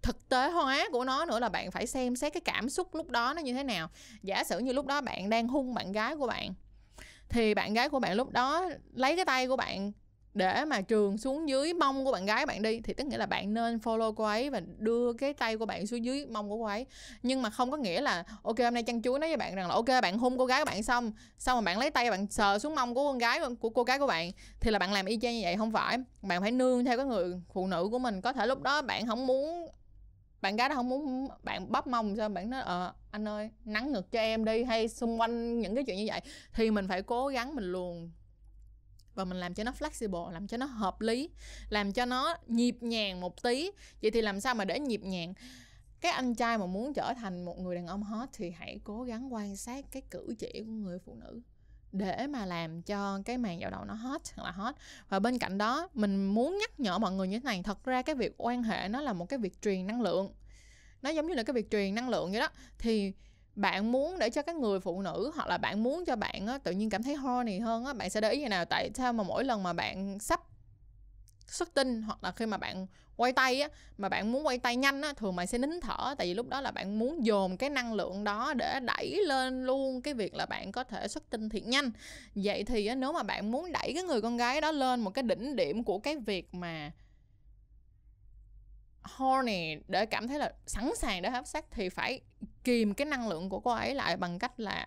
thực 0.02 0.28
tế 0.28 0.50
hóa 0.50 0.88
của 0.92 1.04
nó 1.04 1.24
nữa 1.24 1.40
là 1.40 1.48
bạn 1.48 1.70
phải 1.70 1.86
xem 1.86 2.16
xét 2.16 2.32
cái 2.32 2.40
cảm 2.40 2.68
xúc 2.68 2.94
lúc 2.94 3.10
đó 3.10 3.32
nó 3.34 3.42
như 3.42 3.54
thế 3.54 3.62
nào. 3.62 3.88
Giả 4.22 4.44
sử 4.44 4.58
như 4.58 4.72
lúc 4.72 4.86
đó 4.86 5.00
bạn 5.00 5.30
đang 5.30 5.48
hung 5.48 5.74
bạn 5.74 5.92
gái 5.92 6.16
của 6.16 6.26
bạn, 6.26 6.54
thì 7.28 7.54
bạn 7.54 7.74
gái 7.74 7.88
của 7.88 7.98
bạn 7.98 8.16
lúc 8.16 8.30
đó 8.30 8.70
lấy 8.92 9.16
cái 9.16 9.24
tay 9.24 9.48
của 9.48 9.56
bạn 9.56 9.92
để 10.34 10.64
mà 10.64 10.80
trường 10.80 11.18
xuống 11.18 11.48
dưới 11.48 11.72
mông 11.72 12.04
của 12.04 12.12
bạn 12.12 12.26
gái 12.26 12.46
bạn 12.46 12.62
đi, 12.62 12.80
thì 12.80 12.94
tức 12.94 13.04
nghĩa 13.04 13.16
là 13.16 13.26
bạn 13.26 13.54
nên 13.54 13.76
follow 13.76 14.12
cô 14.12 14.24
ấy 14.24 14.50
và 14.50 14.60
đưa 14.78 15.12
cái 15.12 15.32
tay 15.32 15.56
của 15.56 15.66
bạn 15.66 15.86
xuống 15.86 16.04
dưới 16.04 16.26
mông 16.26 16.48
của 16.50 16.56
cô 16.56 16.64
ấy. 16.64 16.86
Nhưng 17.22 17.42
mà 17.42 17.50
không 17.50 17.70
có 17.70 17.76
nghĩa 17.76 18.00
là, 18.00 18.24
ok, 18.42 18.58
hôm 18.58 18.74
nay 18.74 18.82
chăn 18.82 19.02
chuối 19.02 19.18
nói 19.18 19.28
với 19.28 19.36
bạn 19.36 19.54
rằng 19.54 19.68
là, 19.68 19.74
ok, 19.74 19.86
bạn 20.02 20.18
hôn 20.18 20.38
cô 20.38 20.46
gái 20.46 20.60
của 20.60 20.64
bạn 20.64 20.82
xong 20.82 21.12
xong 21.38 21.56
mà 21.56 21.60
bạn 21.60 21.78
lấy 21.78 21.90
tay 21.90 22.10
bạn 22.10 22.26
sờ 22.30 22.58
xuống 22.58 22.74
mông 22.74 22.94
của 22.94 23.04
con 23.04 23.18
gái 23.18 23.40
của 23.60 23.70
cô 23.70 23.82
gái 23.82 23.98
của 23.98 24.06
bạn. 24.06 24.30
Thì 24.60 24.70
là 24.70 24.78
bạn 24.78 24.92
làm 24.92 25.06
y 25.06 25.18
chang 25.22 25.34
như 25.34 25.40
vậy, 25.42 25.56
không 25.56 25.72
phải. 25.72 25.98
Bạn 26.22 26.40
phải 26.40 26.52
nương 26.52 26.84
theo 26.84 26.96
cái 26.96 27.06
người 27.06 27.40
phụ 27.52 27.66
nữ 27.66 27.88
của 27.90 27.98
mình. 27.98 28.20
Có 28.20 28.32
thể 28.32 28.46
lúc 28.46 28.62
đó 28.62 28.82
bạn 28.82 29.06
không 29.06 29.26
muốn, 29.26 29.68
bạn 30.40 30.56
gái 30.56 30.68
đó 30.68 30.74
không 30.74 30.88
muốn 30.88 31.28
bạn 31.42 31.72
bắp 31.72 31.86
mông 31.86 32.16
sao 32.16 32.28
bạn 32.28 32.50
nói 32.50 32.60
ờ 32.60 32.92
anh 33.10 33.28
ơi, 33.28 33.50
nắng 33.64 33.92
ngực 33.92 34.12
cho 34.12 34.20
em 34.20 34.44
đi. 34.44 34.64
Hay 34.64 34.88
xung 34.88 35.20
quanh 35.20 35.60
những 35.60 35.74
cái 35.74 35.84
chuyện 35.84 35.96
như 35.96 36.04
vậy. 36.08 36.20
Thì 36.54 36.70
mình 36.70 36.88
phải 36.88 37.02
cố 37.02 37.28
gắng 37.28 37.54
mình 37.54 37.72
luồn 37.72 38.10
và 39.14 39.24
mình 39.24 39.40
làm 39.40 39.54
cho 39.54 39.64
nó 39.64 39.72
flexible, 39.78 40.30
làm 40.30 40.46
cho 40.46 40.56
nó 40.56 40.66
hợp 40.66 41.00
lý, 41.00 41.30
làm 41.68 41.92
cho 41.92 42.04
nó 42.04 42.36
nhịp 42.46 42.76
nhàng 42.80 43.20
một 43.20 43.42
tí. 43.42 43.70
Vậy 44.02 44.10
thì 44.10 44.20
làm 44.20 44.40
sao 44.40 44.54
mà 44.54 44.64
để 44.64 44.78
nhịp 44.78 45.00
nhàng? 45.02 45.34
Cái 46.00 46.12
anh 46.12 46.34
trai 46.34 46.58
mà 46.58 46.66
muốn 46.66 46.94
trở 46.94 47.14
thành 47.14 47.44
một 47.44 47.58
người 47.58 47.74
đàn 47.76 47.86
ông 47.86 48.02
hot 48.02 48.28
thì 48.32 48.50
hãy 48.50 48.80
cố 48.84 49.02
gắng 49.02 49.32
quan 49.32 49.56
sát 49.56 49.84
cái 49.90 50.02
cử 50.10 50.34
chỉ 50.38 50.62
của 50.66 50.72
người 50.72 50.98
phụ 50.98 51.14
nữ 51.14 51.40
để 51.92 52.26
mà 52.26 52.46
làm 52.46 52.82
cho 52.82 53.20
cái 53.24 53.38
màn 53.38 53.60
dạo 53.60 53.70
đầu 53.70 53.84
nó 53.84 53.94
hot 53.94 54.20
hoặc 54.34 54.44
là 54.44 54.50
hot. 54.50 54.74
Và 55.08 55.18
bên 55.18 55.38
cạnh 55.38 55.58
đó, 55.58 55.88
mình 55.94 56.26
muốn 56.26 56.58
nhắc 56.60 56.80
nhở 56.80 56.98
mọi 56.98 57.12
người 57.12 57.28
như 57.28 57.38
thế 57.38 57.44
này, 57.44 57.62
thật 57.62 57.84
ra 57.84 58.02
cái 58.02 58.14
việc 58.14 58.34
quan 58.36 58.62
hệ 58.62 58.88
nó 58.88 59.00
là 59.00 59.12
một 59.12 59.26
cái 59.26 59.38
việc 59.38 59.62
truyền 59.62 59.86
năng 59.86 60.02
lượng. 60.02 60.32
Nó 61.02 61.10
giống 61.10 61.26
như 61.26 61.34
là 61.34 61.42
cái 61.42 61.54
việc 61.54 61.70
truyền 61.70 61.94
năng 61.94 62.08
lượng 62.08 62.30
vậy 62.30 62.40
đó. 62.40 62.48
Thì 62.78 63.12
bạn 63.56 63.92
muốn 63.92 64.18
để 64.18 64.30
cho 64.30 64.42
các 64.42 64.56
người 64.56 64.80
phụ 64.80 65.02
nữ 65.02 65.32
hoặc 65.34 65.48
là 65.48 65.58
bạn 65.58 65.82
muốn 65.82 66.04
cho 66.04 66.16
bạn 66.16 66.46
á, 66.46 66.58
tự 66.58 66.72
nhiên 66.72 66.90
cảm 66.90 67.02
thấy 67.02 67.14
horny 67.14 67.58
hơn 67.58 67.84
á, 67.84 67.92
bạn 67.92 68.10
sẽ 68.10 68.20
để 68.20 68.30
ý 68.30 68.40
như 68.40 68.48
nào? 68.48 68.64
Tại 68.64 68.90
sao 68.94 69.12
mà 69.12 69.24
mỗi 69.24 69.44
lần 69.44 69.62
mà 69.62 69.72
bạn 69.72 70.18
sắp 70.20 70.40
xuất 71.46 71.74
tinh 71.74 72.02
hoặc 72.02 72.24
là 72.24 72.32
khi 72.32 72.46
mà 72.46 72.56
bạn 72.56 72.86
quay 73.16 73.32
tay 73.32 73.60
á 73.60 73.68
mà 73.98 74.08
bạn 74.08 74.32
muốn 74.32 74.46
quay 74.46 74.58
tay 74.58 74.76
nhanh 74.76 75.00
á 75.02 75.12
thường 75.16 75.36
mày 75.36 75.46
sẽ 75.46 75.58
nín 75.58 75.80
thở 75.80 76.14
tại 76.18 76.26
vì 76.26 76.34
lúc 76.34 76.48
đó 76.48 76.60
là 76.60 76.70
bạn 76.70 76.98
muốn 76.98 77.24
dồn 77.24 77.56
cái 77.56 77.70
năng 77.70 77.94
lượng 77.94 78.24
đó 78.24 78.54
để 78.54 78.80
đẩy 78.80 79.20
lên 79.26 79.64
luôn 79.66 80.02
cái 80.02 80.14
việc 80.14 80.34
là 80.34 80.46
bạn 80.46 80.72
có 80.72 80.84
thể 80.84 81.08
xuất 81.08 81.30
tinh 81.30 81.48
thiệt 81.48 81.66
nhanh. 81.66 81.90
Vậy 82.34 82.64
thì 82.64 82.86
á, 82.86 82.94
nếu 82.94 83.12
mà 83.12 83.22
bạn 83.22 83.50
muốn 83.50 83.72
đẩy 83.72 83.92
cái 83.94 84.02
người 84.02 84.22
con 84.22 84.36
gái 84.36 84.60
đó 84.60 84.72
lên 84.72 85.00
một 85.00 85.10
cái 85.10 85.22
đỉnh 85.22 85.56
điểm 85.56 85.84
của 85.84 85.98
cái 85.98 86.16
việc 86.16 86.54
mà 86.54 86.92
horny 89.02 89.76
để 89.88 90.06
cảm 90.06 90.28
thấy 90.28 90.38
là 90.38 90.52
sẵn 90.66 90.90
sàng 90.96 91.22
để 91.22 91.30
hấp 91.30 91.46
sắc 91.46 91.64
thì 91.70 91.88
phải 91.88 92.20
kìm 92.64 92.94
cái 92.94 93.06
năng 93.06 93.28
lượng 93.28 93.48
của 93.48 93.60
cô 93.60 93.70
ấy 93.70 93.94
lại 93.94 94.16
bằng 94.16 94.38
cách 94.38 94.60
là 94.60 94.86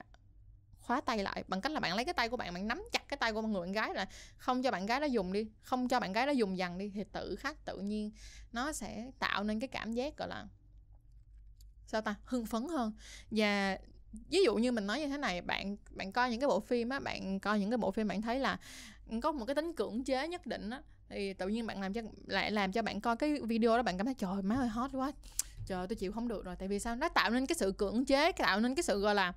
khóa 0.81 1.01
tay 1.01 1.17
lại, 1.17 1.43
bằng 1.47 1.61
cách 1.61 1.71
là 1.71 1.79
bạn 1.79 1.95
lấy 1.95 2.05
cái 2.05 2.13
tay 2.13 2.29
của 2.29 2.37
bạn 2.37 2.53
bạn 2.53 2.67
nắm 2.67 2.83
chặt 2.91 3.07
cái 3.07 3.17
tay 3.17 3.33
của 3.33 3.41
người 3.41 3.61
bạn 3.61 3.71
gái 3.71 3.93
là 3.93 4.07
không 4.37 4.63
cho 4.63 4.71
bạn 4.71 4.85
gái 4.85 4.99
đó 4.99 5.05
dùng 5.05 5.33
đi, 5.33 5.47
không 5.61 5.87
cho 5.87 5.99
bạn 5.99 6.13
gái 6.13 6.25
đó 6.25 6.31
dùng 6.31 6.57
dần 6.57 6.77
đi, 6.77 6.91
thì 6.95 7.03
tự 7.11 7.35
khắc 7.35 7.65
tự 7.65 7.77
nhiên 7.77 8.11
nó 8.51 8.71
sẽ 8.71 9.11
tạo 9.19 9.43
nên 9.43 9.59
cái 9.59 9.67
cảm 9.67 9.93
giác, 9.93 10.17
gọi 10.17 10.27
là, 10.27 10.45
sao 11.87 12.01
ta, 12.01 12.15
hưng 12.25 12.45
phấn 12.45 12.67
hơn. 12.69 12.91
Và 13.31 13.77
ví 14.29 14.39
dụ 14.45 14.55
như 14.55 14.71
mình 14.71 14.87
nói 14.87 14.99
như 14.99 15.07
thế 15.07 15.17
này, 15.17 15.41
bạn 15.41 15.77
bạn 15.91 16.11
coi 16.11 16.31
những 16.31 16.39
cái 16.39 16.47
bộ 16.47 16.59
phim 16.59 16.89
á, 16.89 16.99
bạn 16.99 17.39
coi 17.39 17.59
những 17.59 17.69
cái 17.69 17.77
bộ 17.77 17.91
phim 17.91 18.07
bạn 18.07 18.21
thấy 18.21 18.39
là 18.39 18.59
có 19.21 19.31
một 19.31 19.45
cái 19.45 19.55
tính 19.55 19.73
cưỡng 19.73 20.03
chế 20.03 20.27
nhất 20.27 20.45
định 20.45 20.69
á, 20.69 20.81
thì 21.09 21.33
tự 21.33 21.47
nhiên 21.47 21.67
bạn 21.67 21.81
làm 21.81 21.93
cho, 21.93 22.01
lại 22.25 22.51
làm 22.51 22.71
cho 22.71 22.81
bạn 22.81 23.01
coi 23.01 23.15
cái 23.15 23.39
video 23.43 23.77
đó, 23.77 23.83
bạn 23.83 23.97
cảm 23.97 24.05
thấy, 24.05 24.15
trời 24.15 24.41
má 24.41 24.55
ơi, 24.55 24.67
hot 24.67 24.91
quá 24.93 25.11
trời 25.67 25.87
tôi 25.87 25.95
chịu 25.95 26.11
không 26.11 26.27
được 26.27 26.45
rồi. 26.45 26.55
Tại 26.55 26.67
vì 26.67 26.79
sao? 26.79 26.95
Nó 26.95 27.09
tạo 27.09 27.29
nên 27.29 27.45
cái 27.45 27.55
sự 27.55 27.71
cưỡng 27.71 28.05
chế 28.05 28.31
tạo 28.31 28.59
nên 28.59 28.75
cái 28.75 28.83
sự, 28.83 28.99
gọi 28.99 29.15
là, 29.15 29.33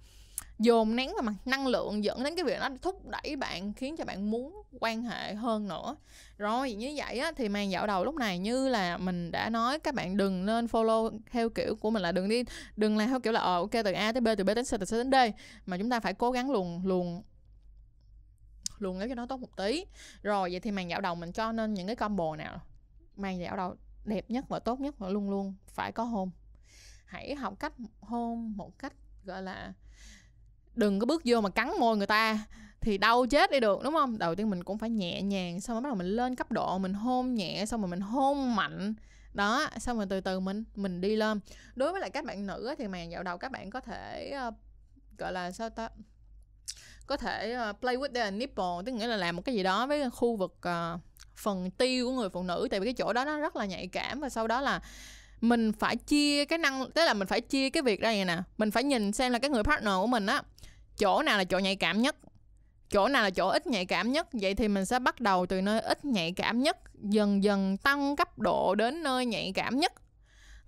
dồn 0.59 0.97
nén 0.97 1.13
vào 1.13 1.23
mặt 1.23 1.35
năng 1.45 1.67
lượng, 1.67 2.05
dẫn 2.05 2.23
đến 2.23 2.37
cái 2.37 2.45
việc 2.45 2.59
nó 2.61 2.69
thúc 2.83 3.07
đẩy 3.07 3.37
bạn, 3.37 3.73
khiến 3.73 3.97
cho 3.97 4.05
bạn 4.05 4.31
muốn 4.31 4.63
quan 4.81 5.03
hệ 5.03 5.35
hơn 5.35 5.69
nữa. 5.69 5.97
Rồi, 6.39 6.73
như 6.73 6.93
vậy 6.97 7.19
á, 7.19 7.33
thì 7.37 7.49
màn 7.49 7.71
dạo 7.71 7.87
đầu 7.87 8.05
lúc 8.05 8.15
này 8.15 8.39
như 8.39 8.69
là 8.69 8.97
mình 8.97 9.31
đã 9.31 9.51
nói, 9.51 9.79
các 9.79 9.95
bạn 9.95 10.17
đừng 10.17 10.47
nên 10.47 10.67
follow 10.67 11.19
theo 11.31 11.49
kiểu 11.49 11.77
của 11.77 11.91
mình 11.91 12.03
là 12.03 12.13
đừng 12.13 12.29
đi, 12.29 12.45
đừng 12.77 12.99
làm 12.99 13.09
theo 13.09 13.21
kiểu 13.21 13.33
là 13.33 13.41
ờ 13.41 13.57
ok, 13.57 13.71
từ 13.71 13.93
a 13.93 14.13
tới 14.13 14.21
b, 14.21 14.29
từ 14.39 14.45
b 14.45 14.47
đến 14.47 14.65
c, 14.65 14.71
từ 14.71 14.87
c 14.87 14.91
đến 14.91 15.11
d. 15.11 15.15
Mà 15.67 15.79
chúng 15.79 15.91
ta 15.91 16.01
phải 16.01 16.15
cố 16.15 16.31
gắng 16.31 16.51
luồn 16.51 16.81
luồn 16.85 17.23
luồn 18.79 18.99
nếu 18.99 19.09
cho 19.09 19.15
nó 19.15 19.27
tốt 19.27 19.37
một 19.37 19.57
tí. 19.57 19.85
Rồi, 20.23 20.51
vậy 20.51 20.61
thì 20.61 20.71
màn 20.71 20.91
dạo 20.91 21.01
đầu 21.01 21.15
mình 21.15 21.33
cho 21.33 21.53
nên 21.53 21.75
những 21.75 21.87
cái 21.87 21.97
combo 21.97 22.37
nào? 22.37 22.61
Màn 23.17 23.41
dạo 23.41 23.57
đầu 23.57 23.77
đẹp 24.07 24.31
nhất 24.31 24.45
và 24.49 24.59
tốt 24.59 24.81
nhất 24.81 24.99
và 24.99 25.09
luôn 25.09 25.31
luôn 25.31 25.55
phải 25.69 25.93
có 25.93 26.05
hôn. 26.05 26.31
Hãy 27.07 27.35
học 27.35 27.55
cách 27.59 27.73
hôn 28.01 28.53
một 28.57 28.79
cách 28.79 28.93
gọi 29.25 29.43
là 29.43 29.73
đừng 30.75 30.99
có 30.99 31.07
bước 31.07 31.23
vô 31.25 31.41
mà 31.41 31.51
cắn 31.51 31.71
môi 31.81 31.97
người 31.97 32.07
ta 32.07 32.47
thì 32.81 32.99
đau 32.99 33.27
chết 33.27 33.51
đi 33.51 33.61
được 33.61 33.81
đúng 33.85 33.95
không? 33.95 34.19
Đầu 34.19 34.35
tiên 34.35 34.51
mình 34.51 34.65
cũng 34.65 34.79
phải 34.79 34.91
nhẹ 34.91 35.23
nhàng 35.23 35.61
xong 35.61 35.75
rồi 35.75 35.83
bắt 35.83 35.89
đầu 35.89 35.97
mình 35.97 36.07
lên 36.07 36.35
cấp 36.35 36.53
độ 36.53 36.79
mình 36.79 36.95
hôn 36.95 37.35
nhẹ 37.35 37.67
xong 37.67 37.81
rồi 37.81 37.89
mình 37.89 38.01
hôn 38.01 38.57
mạnh. 38.57 38.95
Đó 39.35 39.69
xong 39.79 39.97
rồi 39.97 40.07
từ 40.11 40.21
từ 40.21 40.41
mình 40.41 40.65
mình 40.75 41.01
đi 41.01 41.17
lên. 41.17 41.41
Đối 41.75 41.93
với 41.93 42.01
lại 42.01 42.11
các 42.11 42.25
bạn 42.25 42.47
nữ 42.47 42.75
thì 42.79 42.89
màn 42.89 43.11
dạo 43.11 43.23
đầu 43.23 43.39
các 43.39 43.53
bạn 43.53 43.71
có 43.71 43.81
thể 43.81 44.35
uh, 44.49 44.55
gọi 45.19 45.33
là 45.33 45.51
sao 45.51 45.71
ta? 45.71 45.89
Có 47.07 47.17
thể 47.17 47.59
uh, 47.71 47.81
play 47.81 47.97
with 47.97 48.15
the 48.15 48.31
nipple 48.31 48.65
tức 48.87 48.93
nghĩa 48.93 49.07
là 49.07 49.17
làm 49.17 49.37
một 49.37 49.43
cái 49.45 49.55
gì 49.55 49.63
đó 49.63 49.87
với 49.87 50.11
khu 50.11 50.37
vực 50.37 50.59
uh, 50.59 51.01
phần 51.37 51.71
tiêu 51.71 52.07
của 52.07 52.13
người 52.13 52.29
phụ 52.29 52.43
nữ, 52.43 52.69
tại 52.71 52.81
vì 52.81 52.85
cái 52.85 52.95
chỗ 52.95 53.13
đó 53.13 53.25
nó 53.25 53.39
rất 53.39 53.57
là 53.57 53.65
nhạy 53.65 53.87
cảm 53.87 54.21
và 54.21 54.29
sau 54.29 54.47
đó 54.47 54.61
là 54.61 54.81
mình 55.41 55.73
phải 55.73 55.97
chia 55.97 56.45
cái 56.45 56.59
năng, 56.59 56.91
tức 56.91 57.05
là 57.05 57.15
mình 57.15 57.29
phải 57.29 57.41
chia 57.41 57.71
cái 57.71 57.83
việc 57.83 58.01
ra 58.01 58.11
này 58.11 58.25
nè. 58.25 58.39
Mình 58.59 58.71
phải 58.71 58.85
nhìn 58.85 59.13
xem 59.13 59.33
là 59.33 59.39
cái 59.39 59.51
người 59.51 59.63
partner 59.63 59.95
của 60.01 60.07
mình 60.07 60.27
á, 60.27 60.43
chỗ 60.99 61.23
nào 61.23 61.39
là 61.39 61.45
chỗ 61.45 61.59
nhạy 61.59 61.77
cảm 61.77 62.03
nhất, 62.03 62.17
chỗ 62.91 63.09
nào 63.09 63.23
là 63.23 63.31
chỗ 63.31 63.49
ít 63.49 63.67
nhạy 63.67 63.87
cảm 63.87 64.13
nhất. 64.13 64.29
Vậy 64.33 64.55
thì 64.55 64.69
mình 64.69 64.85
sẽ 64.85 64.99
bắt 64.99 65.21
đầu 65.21 65.47
từ 65.47 65.61
nơi 65.61 65.81
ít 65.81 66.05
nhạy 66.05 66.33
cảm 66.33 66.63
nhất, 66.63 66.79
dần 67.03 67.45
dần 67.45 67.77
tăng 67.77 68.17
cấp 68.17 68.39
độ 68.39 68.75
đến 68.75 69.03
nơi 69.03 69.27
nhạy 69.27 69.53
cảm 69.55 69.79
nhất. 69.79 69.93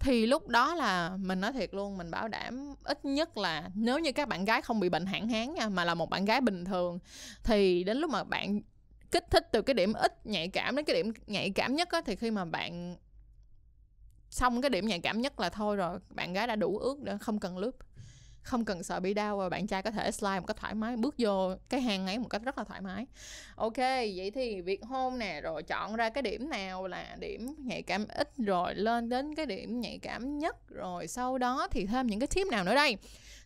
Thì 0.01 0.27
lúc 0.27 0.49
đó 0.49 0.75
là 0.75 1.17
mình 1.17 1.41
nói 1.41 1.53
thiệt 1.53 1.75
luôn, 1.75 1.99
mình 1.99 2.11
bảo 2.11 2.29
đảm 2.29 2.75
ít 2.85 3.05
nhất 3.05 3.37
là 3.37 3.71
nếu 3.75 3.99
như 3.99 4.13
các 4.13 4.29
bạn 4.29 4.45
gái 4.45 4.63
không 4.63 4.81
bị 4.81 4.89
bệnh 4.89 5.07
hạn 5.07 5.29
hán 5.29 5.55
nha, 5.55 5.69
mà 5.69 5.85
là 5.85 5.95
một 5.95 6.11
bạn 6.11 6.25
gái 6.25 6.41
bình 6.41 6.65
thường, 6.65 6.99
thì 7.45 7.85
đến 7.85 7.99
lúc 7.99 8.11
mà 8.11 8.25
bạn 8.25 8.61
kích 9.13 9.31
thích 9.31 9.49
từ 9.53 9.63
cái 9.63 9.75
điểm 9.75 9.93
ít 9.93 10.27
nhạy 10.27 10.49
cảm 10.49 10.77
đến 10.77 10.85
cái 10.85 10.97
điểm 10.97 11.13
nhạy 11.27 11.51
cảm 11.51 11.77
nhất 11.77 11.89
á, 11.91 12.01
thì 12.07 12.17
khi 12.17 12.31
mà 12.31 12.45
bạn 12.45 12.97
xong 14.31 14.63
cái 14.63 14.71
điểm 14.71 14.87
nhạy 14.87 15.01
cảm 15.01 15.21
nhất 15.21 15.41
là 15.41 15.51
thôi 15.51 15.77
rồi, 15.77 15.99
bạn 16.11 16.33
gái 16.33 16.47
đã 16.47 16.57
đủ 16.57 16.79
ước 16.79 17.03
để 17.03 17.19
không 17.21 17.41
cần 17.41 17.59
lướt 17.59 17.73
không 18.49 18.65
cần 18.65 18.83
sợ 18.83 19.01
bị 19.01 19.15
đau 19.15 19.37
và 19.37 19.49
bạn 19.49 19.67
trai 19.67 19.83
có 19.83 19.91
thể 19.91 20.11
slide 20.11 20.41
một 20.41 20.47
cách 20.47 20.57
thoải 20.57 20.75
mái 20.75 20.97
bước 20.97 21.15
vô 21.19 21.55
cái 21.69 21.81
hang 21.81 22.07
ấy 22.07 22.19
một 22.19 22.29
cách 22.31 22.43
rất 22.45 22.59
là 22.59 22.65
thoải 22.65 22.81
mái. 22.81 23.07
Ok 23.57 23.77
vậy 24.17 24.31
thì 24.35 24.61
việc 24.61 24.85
hôn 24.85 25.19
nè 25.19 25.41
rồi 25.41 25.63
chọn 25.63 25.97
ra 25.97 26.09
cái 26.09 26.23
điểm 26.23 26.51
nào 26.51 26.89
là 26.89 27.17
điểm 27.21 27.55
nhạy 27.59 27.83
cảm 27.83 28.07
ít 28.09 28.33
rồi 28.39 28.75
lên 28.75 29.09
đến 29.09 29.35
cái 29.35 29.47
điểm 29.47 29.81
nhạy 29.81 29.99
cảm 29.99 30.39
nhất 30.39 30.69
rồi 30.69 31.07
sau 31.07 31.39
đó 31.39 31.69
thì 31.71 31.87
thêm 31.87 32.07
những 32.07 32.21
cái 32.21 32.27
tip 32.27 32.47
nào 32.47 32.65
nữa 32.65 32.75
đây? 32.75 32.97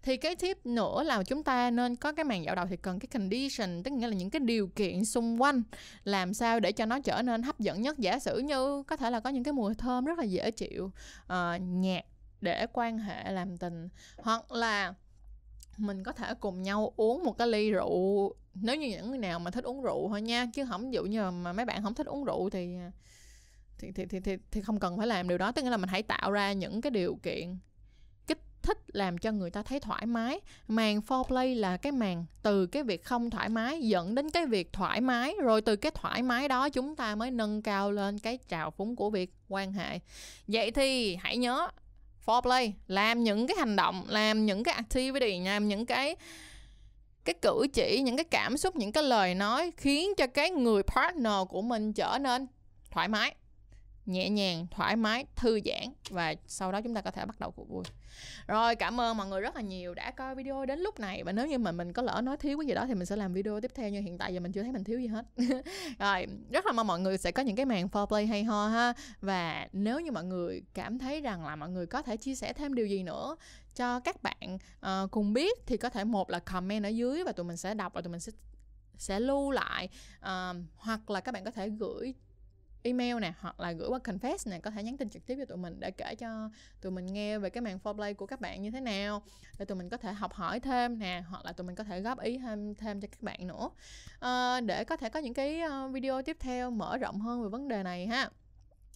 Thì 0.02 0.16
cái 0.16 0.37
tip 0.37 0.66
nữa 0.66 1.02
là 1.02 1.23
chúng 1.23 1.42
ta 1.42 1.71
nên 1.71 1.97
có 1.97 2.12
cái 2.12 2.25
màn 2.25 2.44
dạo 2.44 2.54
đầu 2.54 2.66
thì 2.71 2.76
cần 2.76 2.99
cái 2.99 3.06
condition 3.06 3.82
tức 3.82 3.90
nghĩa 3.90 4.06
là 4.06 4.14
những 4.14 4.30
cái 4.30 4.40
điều 4.40 4.66
kiện 4.66 5.04
xung 5.04 5.42
quanh 5.42 5.62
làm 6.04 6.35
sao 6.35 6.61
để 6.61 6.73
cho 6.73 6.87
nó 6.87 7.00
trở 7.00 7.23
nên 7.23 7.42
hấp 7.42 7.59
dẫn 7.59 7.82
nhất. 7.82 7.99
Giả 7.99 8.18
sử 8.18 8.38
như 8.38 8.82
có 8.82 8.97
thể 8.97 9.11
là 9.11 9.21
có 9.21 9.30
những 9.30 9.44
cái 9.44 9.52
mùi 9.52 9.75
thơm 9.75 10.04
rất 10.04 10.18
là 10.18 10.25
dễ 10.25 10.50
chịu 10.50 10.90
ờ, 11.26 11.54
uh, 11.56 11.62
nhạc 11.62 12.04
để 12.43 12.67
quan 12.73 12.99
hệ 12.99 13.33
làm 13.33 13.57
tình 13.59 13.89
hoặc 14.17 14.53
là 14.53 14.95
mình 15.77 16.03
có 16.03 16.13
thể 16.13 16.35
cùng 16.35 16.63
nhau 16.63 16.93
uống 16.97 17.25
một 17.25 17.39
cái 17.39 17.49
ly 17.49 17.71
rượu 17.71 18.35
nếu 18.55 18.77
như 18.77 18.89
những 18.89 19.09
người 19.09 19.19
nào 19.19 19.39
mà 19.39 19.51
thích 19.51 19.65
uống 19.65 19.83
rượu 19.83 20.09
thôi 20.09 20.23
nha 20.23 20.47
chứ 20.55 20.67
không 20.67 20.91
ví 20.91 20.95
dụ 20.95 21.05
như 21.05 21.31
mà 21.31 21.53
mấy 21.53 21.65
bạn 21.65 21.83
không 21.83 21.95
thích 21.95 22.07
uống 22.07 22.25
rượu 22.25 22.51
thì 22.51 22.77
à, 22.77 22.91
thì 23.79 23.93
thì 23.93 24.07
thì 24.07 24.21
thì, 24.21 24.37
thì 24.51 24.61
không 24.61 24.81
cần 24.81 24.99
phải 24.99 25.07
làm 25.07 25.29
điều 25.29 25.39
đó. 25.39 25.53
Tức 25.53 25.65
là 25.65 25.77
mình 25.77 25.89
hãy 25.89 26.03
tạo 26.03 26.33
ra 26.33 26.53
những 26.53 26.81
cái 26.81 26.91
điều 26.91 27.19
kiện 27.23 27.59
kích 28.27 28.39
thích 28.63 28.79
làm 28.89 29.19
cho 29.19 29.33
người 29.33 29.51
ta 29.51 29.63
thấy 29.63 29.81
thoải 29.81 30.07
mái. 30.07 30.41
Màn 30.69 31.01
foreplay 31.01 31.61
là 31.61 31.77
cái 31.77 31.93
màn 31.93 32.27
từ 32.43 32.67
cái 32.67 32.83
việc 32.83 33.05
không 33.05 33.31
thoải 33.31 33.49
mái 33.49 33.89
dẫn 33.89 34.15
đến 34.15 34.31
cái 34.31 34.47
việc 34.47 34.73
thoải 34.73 35.01
mái 35.01 35.35
rồi 35.43 35.61
từ 35.61 35.77
cái 35.77 35.93
thoải 35.95 36.23
mái 36.23 36.49
đó 36.49 36.69
chúng 36.69 36.97
ta 36.97 37.15
mới 37.15 37.31
nâng 37.31 37.63
cao 37.63 37.93
lên 37.93 38.19
cái 38.19 38.39
trào 38.49 38.71
phúng 38.71 38.97
của 38.97 39.11
việc 39.11 39.35
quan 39.49 39.73
hệ. 39.73 39.99
Vậy 40.49 40.71
thì 40.71 41.17
hãy 41.17 41.37
nhớ 41.37 41.69
foreplay, 42.26 42.73
làm 42.87 43.25
những 43.25 43.47
cái 43.47 43.57
hành 43.59 43.76
động, 43.76 44.05
làm 44.09 44.47
những 44.47 44.64
cái 44.64 44.75
activity, 44.75 45.41
làm 45.41 45.69
những 45.69 45.87
cái 45.87 46.17
cái 47.25 47.35
cử 47.43 47.67
chỉ, 47.73 48.00
những 48.05 48.17
cái 48.17 48.25
cảm 48.25 48.57
xúc, 48.57 48.76
những 48.76 48.93
cái 48.93 49.02
lời 49.02 49.35
nói 49.35 49.71
khiến 49.76 50.14
cho 50.17 50.26
cái 50.26 50.50
người 50.50 50.83
partner 50.83 51.33
của 51.49 51.62
mình 51.62 51.93
trở 51.93 52.19
nên 52.21 52.47
thoải 52.91 53.09
mái 53.09 53.35
nhẹ 54.06 54.30
nhàng 54.30 54.66
thoải 54.71 54.97
mái 54.97 55.26
thư 55.37 55.61
giãn 55.64 55.92
và 56.11 56.35
sau 56.47 56.73
đó 56.73 56.80
chúng 56.80 56.94
ta 56.94 57.00
có 57.00 57.11
thể 57.11 57.26
bắt 57.26 57.40
đầu 57.40 57.50
cuộc 57.50 57.68
vui. 57.68 57.85
Rồi 58.47 58.76
cảm 58.76 59.00
ơn 59.00 59.16
mọi 59.16 59.28
người 59.28 59.40
rất 59.40 59.56
là 59.56 59.62
nhiều 59.62 59.94
đã 59.94 60.11
coi 60.11 60.35
video 60.35 60.66
đến 60.66 60.78
lúc 60.78 61.00
này. 61.00 61.25
Và 61.25 61.32
nếu 61.32 61.47
như 61.47 61.59
mà 61.59 61.73
mình 61.73 61.92
có 61.92 62.02
lỡ 62.02 62.21
nói 62.25 62.37
thiếu 62.37 62.59
cái 62.59 62.66
gì 62.66 62.75
đó 62.75 62.87
thì 62.87 62.94
mình 62.94 63.06
sẽ 63.06 63.16
làm 63.16 63.32
video 63.32 63.61
tiếp 63.61 63.71
theo 63.75 63.88
nhưng 63.88 64.02
hiện 64.02 64.18
tại 64.18 64.35
giờ 64.35 64.40
mình 64.40 64.52
chưa 64.52 64.62
thấy 64.62 64.73
mình 64.73 64.85
thiếu 64.85 65.00
gì 65.00 65.06
hết. 65.06 65.26
Rồi 65.99 66.26
rất 66.50 66.66
là 66.66 66.73
mong 66.73 66.87
mọi 66.87 67.00
người 67.00 67.18
sẽ 67.18 67.32
có 67.32 67.42
những 67.42 67.56
cái 67.56 67.66
màn 67.66 67.87
foreplay 67.87 68.26
hay 68.26 68.44
ho 68.44 68.68
ha. 68.68 68.92
Và 69.21 69.68
nếu 69.73 70.00
như 70.00 70.12
mọi 70.12 70.25
người 70.25 70.62
cảm 70.75 70.99
thấy 70.99 71.21
rằng 71.21 71.47
là 71.47 71.56
mọi 71.56 71.71
người 71.71 71.87
có 71.87 72.02
thể 72.02 72.16
chia 72.16 72.35
sẻ 72.35 72.52
thêm 72.52 72.75
điều 72.75 72.87
gì 72.87 73.02
nữa 73.02 73.37
cho 73.75 74.00
các 74.00 74.23
bạn 74.23 74.59
uh, 74.87 75.11
cùng 75.11 75.32
biết 75.32 75.66
thì 75.66 75.76
có 75.76 75.88
thể 75.88 76.04
một 76.04 76.30
là 76.30 76.38
comment 76.38 76.85
ở 76.85 76.88
dưới 76.88 77.25
và 77.25 77.32
tụi 77.32 77.44
mình 77.44 77.56
sẽ 77.56 77.75
đọc 77.75 77.92
và 77.94 78.00
tụi 78.00 78.11
mình 78.11 78.21
sẽ 78.21 78.32
sẽ 78.99 79.21
lưu 79.21 79.50
lại. 79.50 79.88
Uh, 80.18 80.56
hoặc 80.76 81.11
là 81.11 81.21
các 81.21 81.32
bạn 81.32 81.44
có 81.44 81.50
thể 81.50 81.68
gửi 81.68 82.14
email 82.83 83.19
nè 83.21 83.33
hoặc 83.41 83.61
là 83.61 83.73
gửi 83.73 83.89
qua 83.89 83.99
confess 83.99 84.51
nè 84.51 84.59
có 84.59 84.71
thể 84.71 84.83
nhắn 84.83 84.97
tin 84.97 85.11
trực 85.11 85.27
tiếp 85.27 85.37
cho 85.39 85.45
tụi 85.45 85.59
mình 85.59 85.81
để 85.81 85.91
kể 85.91 86.15
cho 86.15 86.51
tụi 86.81 86.93
mình 86.93 87.07
nghe 87.07 87.39
về 87.39 87.51
cái 87.51 87.62
màn 87.62 87.79
foreplay 87.83 88.15
của 88.15 88.27
các 88.27 88.41
bạn 88.41 88.62
như 88.62 88.71
thế 88.71 88.81
nào. 88.81 89.23
Để 89.59 89.65
tụi 89.65 89.79
mình 89.79 89.89
có 89.89 89.97
thể 89.97 90.12
học 90.12 90.33
hỏi 90.33 90.61
thêm 90.61 90.99
nè 90.99 91.25
hoặc 91.29 91.45
là 91.45 91.53
tụi 91.53 91.67
mình 91.67 91.77
có 91.77 91.85
thể 91.85 92.01
góp 92.01 92.21
ý 92.21 92.39
thêm 92.39 92.75
thêm 92.75 93.01
cho 93.01 93.09
các 93.11 93.23
bạn 93.23 93.47
nữa. 93.47 93.71
À, 94.21 94.61
để 94.61 94.85
có 94.85 94.97
thể 94.97 95.09
có 95.09 95.21
những 95.21 95.35
cái 95.35 95.61
ờ, 95.61 95.89
video 95.89 96.23
tiếp 96.23 96.37
theo 96.41 96.71
mở 96.71 96.99
rộng 96.99 97.21
hơn 97.21 97.43
về 97.43 97.49
vấn 97.49 97.69
đề 97.69 97.83
này 97.83 98.07
ha. 98.07 98.31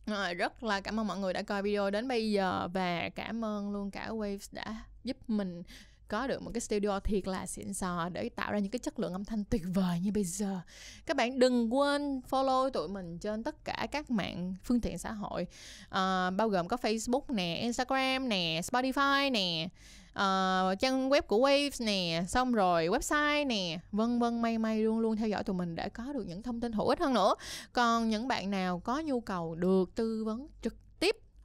Rồi, 0.07 0.35
rất 0.35 0.63
là 0.65 0.81
cảm 0.81 1.01
ơn 1.01 1.07
mọi 1.07 1.19
người 1.19 1.33
đã 1.33 1.43
coi 1.43 1.63
video 1.63 1.91
đến 1.91 2.09
bây 2.09 2.31
giờ 2.31 2.69
và 2.73 3.09
cảm 3.09 3.45
ơn 3.45 3.73
luôn 3.73 3.91
cả 3.91 4.09
Waves 4.09 4.49
đã 4.53 4.85
giúp 5.05 5.17
mình 5.27 5.63
có 6.09 6.27
được 6.27 6.43
một 6.43 6.51
cái 6.55 6.61
studio 6.61 7.01
thiệt 7.01 7.27
là 7.27 7.47
xịn 7.47 7.75
sò 7.75 8.09
để 8.09 8.29
tạo 8.29 8.53
ra 8.53 8.59
những 8.59 8.71
cái 8.71 8.79
chất 8.79 8.99
lượng 8.99 9.13
âm 9.13 9.25
thanh 9.25 9.45
tuyệt 9.45 9.63
vời 9.75 10.01
như 10.01 10.13
bây 10.13 10.25
giờ. 10.25 10.61
Các 11.07 11.17
bạn 11.17 11.39
đừng 11.39 11.75
quên 11.75 12.21
follow 12.31 12.71
tụi 12.71 12.89
mình 12.89 13.19
trên 13.19 13.43
tất 13.43 13.65
cả 13.65 13.87
các 13.91 14.11
mạng 14.11 14.55
phương 14.65 14.81
tiện 14.81 14.99
xã 14.99 15.13
hội 15.13 15.43
uh, 15.87 16.35
bao 16.37 16.49
gồm 16.49 16.69
có 16.69 16.77
Facebook 16.77 17.23
nè 17.29 17.59
Instagram 17.63 18.29
nè 18.29 18.61
Spotify 18.65 19.33
nè 19.33 19.69
uh, 20.11 20.79
trang 20.79 21.11
web 21.11 21.23
của 21.23 21.39
Waves 21.39 21.85
nè 21.85 22.25
xong 22.29 22.53
rồi 22.53 22.89
website 22.89 23.47
nè 23.47 23.79
vân 23.93 24.19
vân 24.19 24.43
may 24.43 24.59
may 24.59 24.81
luôn 24.81 24.99
luôn 24.99 25.17
theo 25.17 25.29
dõi 25.29 25.45
tụi 25.45 25.57
mình 25.57 25.75
để 25.75 25.89
có 25.89 26.13
được 26.13 26.27
những 26.27 26.43
thông 26.43 26.61
tin 26.61 26.73
hữu 26.73 26.89
ích 26.89 27.01
hơn 27.01 27.15
nữa. 27.15 27.35
Còn 27.73 28.09
những 28.09 28.29
bạn 28.29 28.51
nào 28.51 28.81
có 28.81 29.01
nhu 29.01 29.21
cầu 29.21 29.55
được 29.55 29.95
tư 29.95 30.25
vấn 30.25 30.49
trực 30.63 30.75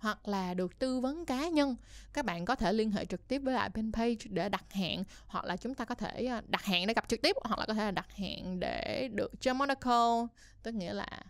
hoặc 0.01 0.27
là 0.27 0.53
được 0.53 0.79
tư 0.79 0.99
vấn 0.99 1.25
cá 1.25 1.47
nhân 1.47 1.75
các 2.13 2.25
bạn 2.25 2.45
có 2.45 2.55
thể 2.55 2.73
liên 2.73 2.91
hệ 2.91 3.05
trực 3.05 3.27
tiếp 3.27 3.39
với 3.39 3.53
lại 3.53 3.69
bên 3.69 3.91
page 3.91 4.15
để 4.29 4.49
đặt 4.49 4.71
hẹn 4.71 5.03
hoặc 5.27 5.45
là 5.45 5.57
chúng 5.57 5.75
ta 5.75 5.85
có 5.85 5.95
thể 5.95 6.25
à, 6.25 6.41
đặt 6.47 6.65
hẹn 6.65 6.87
để 6.87 6.93
gặp 6.93 7.07
trực 7.07 7.21
tiếp 7.21 7.35
hoặc 7.43 7.59
là 7.59 7.65
có 7.65 7.73
thể 7.73 7.85
là 7.85 7.91
đặt 7.91 8.11
hẹn 8.15 8.59
để 8.59 9.09
được 9.13 9.41
cho 9.41 9.53
Monaco. 9.53 10.27
Tức 10.63 10.71
nghĩa 10.75 10.93
là 10.93 11.23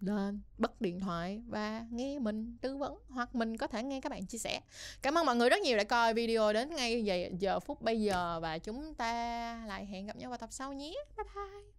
lên 0.00 0.40
bắt 0.58 0.80
điện 0.80 1.00
thoại 1.00 1.42
và 1.48 1.84
nghe 1.90 2.18
mình 2.18 2.56
tư 2.60 2.76
vấn 2.76 2.98
hoặc 3.08 3.34
mình 3.34 3.56
có 3.56 3.66
thể 3.66 3.82
nghe 3.82 4.00
các 4.00 4.08
bạn 4.12 4.26
chia 4.26 4.38
sẻ. 4.38 4.60
Cảm 5.02 5.18
ơn 5.18 5.26
mọi 5.26 5.36
người 5.36 5.50
rất 5.50 5.60
nhiều 5.60 5.76
đã 5.76 5.84
coi 5.84 6.14
video 6.14 6.52
đến 6.52 6.74
ngay 6.74 7.04
giờ, 7.04 7.28
giờ 7.38 7.60
phút 7.60 7.82
bây 7.82 8.00
giờ 8.00 8.40
và 8.42 8.58
chúng 8.58 8.94
ta 8.94 9.64
lại 9.66 9.86
hẹn 9.86 10.06
gặp 10.06 10.16
nhau 10.16 10.30
vào 10.30 10.38
tập 10.38 10.48
sau 10.52 10.72
nhé. 10.72 10.94
Bye 11.16 11.24
bye! 11.34 11.77